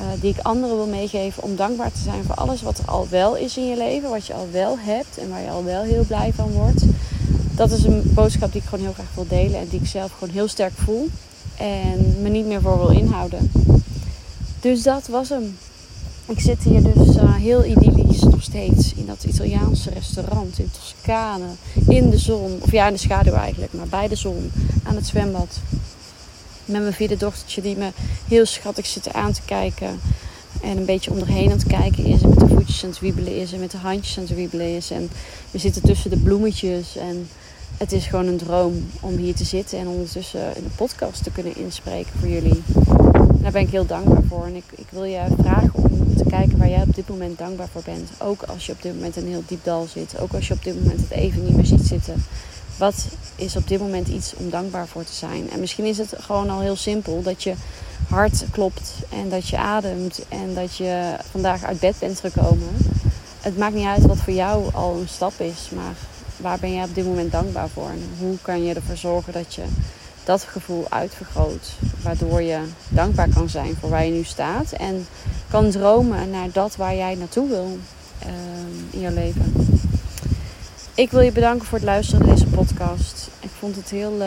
Uh, 0.00 0.06
die 0.20 0.30
ik 0.30 0.42
anderen 0.42 0.76
wil 0.76 0.86
meegeven 0.86 1.42
om 1.42 1.56
dankbaar 1.56 1.92
te 1.92 2.00
zijn 2.00 2.24
voor 2.24 2.34
alles 2.34 2.62
wat 2.62 2.78
er 2.78 2.84
al 2.84 3.06
wel 3.10 3.36
is 3.36 3.56
in 3.56 3.68
je 3.68 3.76
leven, 3.76 4.10
wat 4.10 4.26
je 4.26 4.34
al 4.34 4.48
wel 4.52 4.78
hebt 4.78 5.18
en 5.18 5.28
waar 5.28 5.42
je 5.42 5.50
al 5.50 5.64
wel 5.64 5.82
heel 5.82 6.04
blij 6.04 6.32
van 6.34 6.50
wordt. 6.50 6.82
Dat 7.54 7.70
is 7.70 7.84
een 7.84 8.02
boodschap 8.04 8.52
die 8.52 8.60
ik 8.60 8.68
gewoon 8.68 8.84
heel 8.84 8.94
graag 8.94 9.14
wil 9.14 9.26
delen 9.28 9.60
en 9.60 9.68
die 9.68 9.80
ik 9.80 9.86
zelf 9.86 10.12
gewoon 10.12 10.34
heel 10.34 10.48
sterk 10.48 10.72
voel 10.74 11.08
en 11.56 12.16
me 12.22 12.28
niet 12.28 12.46
meer 12.46 12.60
voor 12.60 12.78
wil 12.78 12.88
inhouden. 12.88 13.50
Dus 14.60 14.82
dat 14.82 15.06
was 15.06 15.28
hem. 15.28 15.56
Ik 16.26 16.40
zit 16.40 16.62
hier 16.62 16.82
dus 16.82 17.16
uh, 17.16 17.34
heel 17.34 17.64
idyllisch 17.64 18.22
nog 18.22 18.42
steeds 18.42 18.94
in 18.94 19.06
dat 19.06 19.24
Italiaanse 19.24 19.90
restaurant 19.90 20.58
in 20.58 20.70
Toscane. 20.70 21.44
In 21.88 22.10
de 22.10 22.18
zon, 22.18 22.58
of 22.60 22.72
ja, 22.72 22.86
in 22.86 22.92
de 22.92 22.98
schaduw 22.98 23.32
eigenlijk, 23.32 23.72
maar 23.72 23.88
bij 23.88 24.08
de 24.08 24.14
zon 24.14 24.50
aan 24.82 24.94
het 24.94 25.06
zwembad 25.06 25.58
met 26.70 26.80
mijn 26.80 26.92
vierde 26.92 27.16
dochtertje 27.16 27.62
die 27.62 27.76
me 27.76 27.90
heel 28.28 28.46
schattig 28.46 28.86
zit 28.86 29.12
aan 29.12 29.32
te 29.32 29.42
kijken. 29.44 30.00
En 30.62 30.76
een 30.76 30.84
beetje 30.84 31.10
om 31.10 31.18
erheen 31.18 31.50
aan 31.50 31.58
het 31.58 31.66
kijken 31.66 32.04
is. 32.04 32.22
En 32.22 32.28
met 32.28 32.40
de 32.40 32.48
voetjes 32.48 32.84
aan 32.84 32.90
het 32.90 33.00
wiebelen 33.00 33.36
is. 33.36 33.52
En 33.52 33.60
met 33.60 33.70
de 33.70 33.76
handjes 33.76 34.18
aan 34.18 34.24
het 34.24 34.34
wiebelen 34.34 34.76
is. 34.76 34.90
En 34.90 35.10
we 35.50 35.58
zitten 35.58 35.82
tussen 35.82 36.10
de 36.10 36.16
bloemetjes. 36.16 36.96
En 36.96 37.28
het 37.76 37.92
is 37.92 38.06
gewoon 38.06 38.26
een 38.26 38.36
droom 38.36 38.88
om 39.00 39.16
hier 39.16 39.34
te 39.34 39.44
zitten. 39.44 39.78
En 39.78 39.86
ondertussen 39.86 40.54
de 40.54 40.70
podcast 40.76 41.22
te 41.22 41.30
kunnen 41.30 41.56
inspreken 41.56 42.12
voor 42.18 42.28
jullie. 42.28 42.62
Daar 43.40 43.52
ben 43.52 43.62
ik 43.62 43.70
heel 43.70 43.86
dankbaar 43.86 44.22
voor. 44.28 44.44
En 44.44 44.54
ik, 44.54 44.64
ik 44.74 44.86
wil 44.90 45.04
je 45.04 45.20
vragen 45.38 45.74
om 45.74 46.16
te 46.16 46.24
kijken 46.28 46.58
waar 46.58 46.68
jij 46.68 46.82
op 46.82 46.94
dit 46.94 47.08
moment 47.08 47.38
dankbaar 47.38 47.68
voor 47.72 47.82
bent. 47.84 48.10
Ook 48.18 48.42
als 48.42 48.66
je 48.66 48.72
op 48.72 48.82
dit 48.82 48.94
moment 48.94 49.16
een 49.16 49.26
heel 49.26 49.42
diep 49.46 49.64
dal 49.64 49.86
zit. 49.92 50.18
Ook 50.20 50.32
als 50.32 50.48
je 50.48 50.54
op 50.54 50.64
dit 50.64 50.74
moment 50.74 51.00
het 51.00 51.10
even 51.10 51.44
niet 51.44 51.56
meer 51.56 51.66
ziet 51.66 51.86
zitten. 51.86 52.24
Wat 52.80 53.06
is 53.36 53.56
op 53.56 53.68
dit 53.68 53.80
moment 53.80 54.08
iets 54.08 54.34
om 54.36 54.50
dankbaar 54.50 54.86
voor 54.86 55.04
te 55.04 55.12
zijn? 55.12 55.50
En 55.50 55.60
misschien 55.60 55.84
is 55.84 55.98
het 55.98 56.14
gewoon 56.20 56.50
al 56.50 56.60
heel 56.60 56.76
simpel 56.76 57.22
dat 57.22 57.42
je 57.42 57.54
hart 58.08 58.44
klopt 58.50 58.92
en 59.08 59.28
dat 59.28 59.48
je 59.48 59.58
ademt 59.58 60.20
en 60.28 60.54
dat 60.54 60.76
je 60.76 61.16
vandaag 61.30 61.64
uit 61.64 61.80
bed 61.80 61.96
bent 61.98 62.20
gekomen. 62.20 62.68
Het 63.40 63.58
maakt 63.58 63.74
niet 63.74 63.86
uit 63.86 64.06
wat 64.06 64.16
voor 64.16 64.32
jou 64.32 64.74
al 64.74 64.96
een 65.00 65.08
stap 65.08 65.40
is, 65.40 65.70
maar 65.74 65.94
waar 66.36 66.58
ben 66.58 66.74
jij 66.74 66.84
op 66.84 66.94
dit 66.94 67.04
moment 67.04 67.32
dankbaar 67.32 67.68
voor? 67.68 67.88
En 67.88 68.08
hoe 68.18 68.36
kan 68.42 68.64
je 68.64 68.74
ervoor 68.74 68.96
zorgen 68.96 69.32
dat 69.32 69.54
je 69.54 69.64
dat 70.24 70.42
gevoel 70.42 70.86
uitvergroot, 70.88 71.68
waardoor 72.02 72.42
je 72.42 72.60
dankbaar 72.88 73.28
kan 73.28 73.48
zijn 73.48 73.76
voor 73.80 73.90
waar 73.90 74.04
je 74.04 74.12
nu 74.12 74.24
staat 74.24 74.72
en 74.72 75.06
kan 75.50 75.70
dromen 75.70 76.30
naar 76.30 76.48
dat 76.52 76.76
waar 76.76 76.96
jij 76.96 77.14
naartoe 77.14 77.48
wil 77.48 77.78
uh, 78.26 78.30
in 78.90 79.00
je 79.00 79.10
leven. 79.10 79.52
Ik 81.00 81.10
wil 81.10 81.20
je 81.20 81.32
bedanken 81.32 81.66
voor 81.66 81.78
het 81.78 81.86
luisteren 81.86 82.26
naar 82.26 82.34
deze 82.34 82.46
podcast. 82.46 83.30
Ik 83.40 83.50
vond 83.58 83.76
het 83.76 83.90
heel 83.90 84.12
uh, 84.12 84.26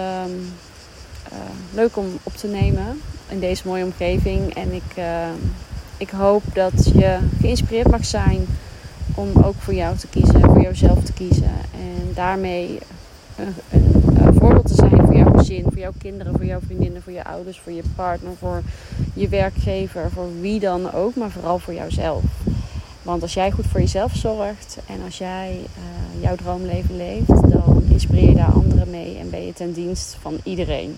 uh, 1.31 1.37
leuk 1.73 1.97
om 1.97 2.05
op 2.23 2.35
te 2.35 2.47
nemen 2.47 3.01
in 3.29 3.39
deze 3.39 3.67
mooie 3.67 3.83
omgeving. 3.83 4.55
En 4.55 4.71
ik, 4.71 4.97
uh, 4.97 5.27
ik 5.97 6.09
hoop 6.09 6.43
dat 6.53 6.91
je 6.95 7.17
geïnspireerd 7.41 7.91
mag 7.91 8.05
zijn 8.05 8.45
om 9.15 9.29
ook 9.43 9.55
voor 9.57 9.73
jou 9.73 9.97
te 9.97 10.07
kiezen, 10.07 10.39
voor 10.41 10.61
jouzelf 10.61 11.03
te 11.03 11.13
kiezen. 11.13 11.51
En 11.71 12.13
daarmee 12.13 12.79
een, 13.35 13.53
een, 13.71 14.17
een 14.25 14.33
voorbeeld 14.33 14.67
te 14.67 14.75
zijn 14.75 15.05
voor 15.05 15.15
jouw 15.15 15.33
gezin, 15.33 15.63
voor 15.63 15.79
jouw 15.79 15.93
kinderen, 15.97 16.33
voor 16.35 16.45
jouw 16.45 16.59
vriendinnen, 16.65 17.01
voor 17.01 17.13
je 17.13 17.25
ouders, 17.25 17.59
voor 17.59 17.71
je 17.71 17.83
partner, 17.95 18.33
voor 18.39 18.61
je 19.13 19.29
werkgever, 19.29 20.09
voor 20.13 20.27
wie 20.41 20.59
dan 20.59 20.93
ook, 20.93 21.15
maar 21.15 21.31
vooral 21.31 21.59
voor 21.59 21.73
jouzelf. 21.73 22.23
Want 23.03 23.21
als 23.21 23.33
jij 23.33 23.51
goed 23.51 23.67
voor 23.67 23.79
jezelf 23.79 24.15
zorgt 24.15 24.77
en 24.85 25.01
als 25.05 25.17
jij 25.17 25.59
uh, 25.59 26.21
jouw 26.21 26.35
droomleven 26.35 26.97
leeft, 26.97 27.27
dan 27.27 27.83
inspireer 27.89 28.29
je 28.29 28.35
daar 28.35 28.53
anderen 28.53 28.89
mee 28.89 29.17
en 29.17 29.29
ben 29.29 29.45
je 29.45 29.53
ten 29.53 29.73
dienst 29.73 30.17
van 30.21 30.37
iedereen. 30.43 30.97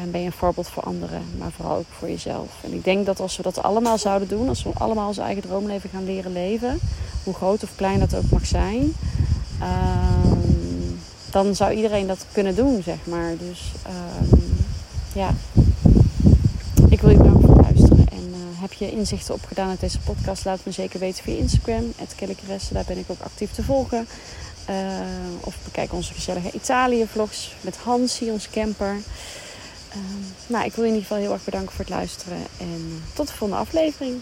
En 0.00 0.10
ben 0.10 0.20
je 0.20 0.26
een 0.26 0.32
voorbeeld 0.32 0.68
voor 0.68 0.82
anderen, 0.82 1.22
maar 1.38 1.50
vooral 1.50 1.76
ook 1.76 1.86
voor 1.90 2.08
jezelf. 2.08 2.50
En 2.64 2.72
ik 2.72 2.84
denk 2.84 3.06
dat 3.06 3.20
als 3.20 3.36
we 3.36 3.42
dat 3.42 3.62
allemaal 3.62 3.98
zouden 3.98 4.28
doen, 4.28 4.48
als 4.48 4.62
we 4.62 4.70
allemaal 4.74 5.08
ons 5.08 5.18
eigen 5.18 5.42
droomleven 5.42 5.90
gaan 5.90 6.04
leren 6.04 6.32
leven, 6.32 6.78
hoe 7.24 7.34
groot 7.34 7.62
of 7.62 7.74
klein 7.76 7.98
dat 7.98 8.14
ook 8.14 8.30
mag 8.30 8.46
zijn, 8.46 8.92
uh, 9.60 10.32
dan 11.30 11.54
zou 11.54 11.72
iedereen 11.72 12.06
dat 12.06 12.26
kunnen 12.32 12.54
doen, 12.54 12.82
zeg 12.82 12.98
maar. 13.04 13.34
Dus 13.38 13.72
uh, 13.86 14.38
ja, 15.12 15.34
ik 16.88 17.00
wil 17.00 17.10
je 17.10 17.16
bedanken 17.16 17.40
voor 17.40 17.56
het 17.56 17.64
luisteren. 17.64 18.06
En 18.08 18.28
uh, 18.28 18.51
heb 18.62 18.72
je 18.72 18.90
inzichten 18.90 19.34
opgedaan 19.34 19.68
uit 19.68 19.80
deze 19.80 19.98
podcast, 19.98 20.44
laat 20.44 20.64
me 20.64 20.72
zeker 20.72 20.98
weten 20.98 21.24
via 21.24 21.36
Instagram, 21.36 21.92
@kellykeresse. 22.16 22.74
Daar 22.74 22.84
ben 22.86 22.98
ik 22.98 23.10
ook 23.10 23.20
actief 23.20 23.52
te 23.52 23.62
volgen. 23.62 24.06
Uh, 24.70 24.76
of 25.40 25.56
bekijk 25.64 25.92
onze 25.92 26.14
gezellige 26.14 26.50
Italië-vlogs 26.52 27.54
met 27.60 27.76
Hansie, 27.76 28.30
onze 28.30 28.50
camper. 28.50 28.96
Uh, 29.88 29.96
nou, 30.46 30.64
ik 30.64 30.74
wil 30.74 30.84
je 30.84 30.90
in 30.90 30.96
ieder 30.96 31.08
geval 31.08 31.22
heel 31.22 31.32
erg 31.32 31.44
bedanken 31.44 31.70
voor 31.70 31.84
het 31.84 31.94
luisteren. 31.94 32.38
En 32.60 33.02
tot 33.12 33.26
de 33.26 33.32
volgende 33.32 33.62
aflevering. 33.62 34.20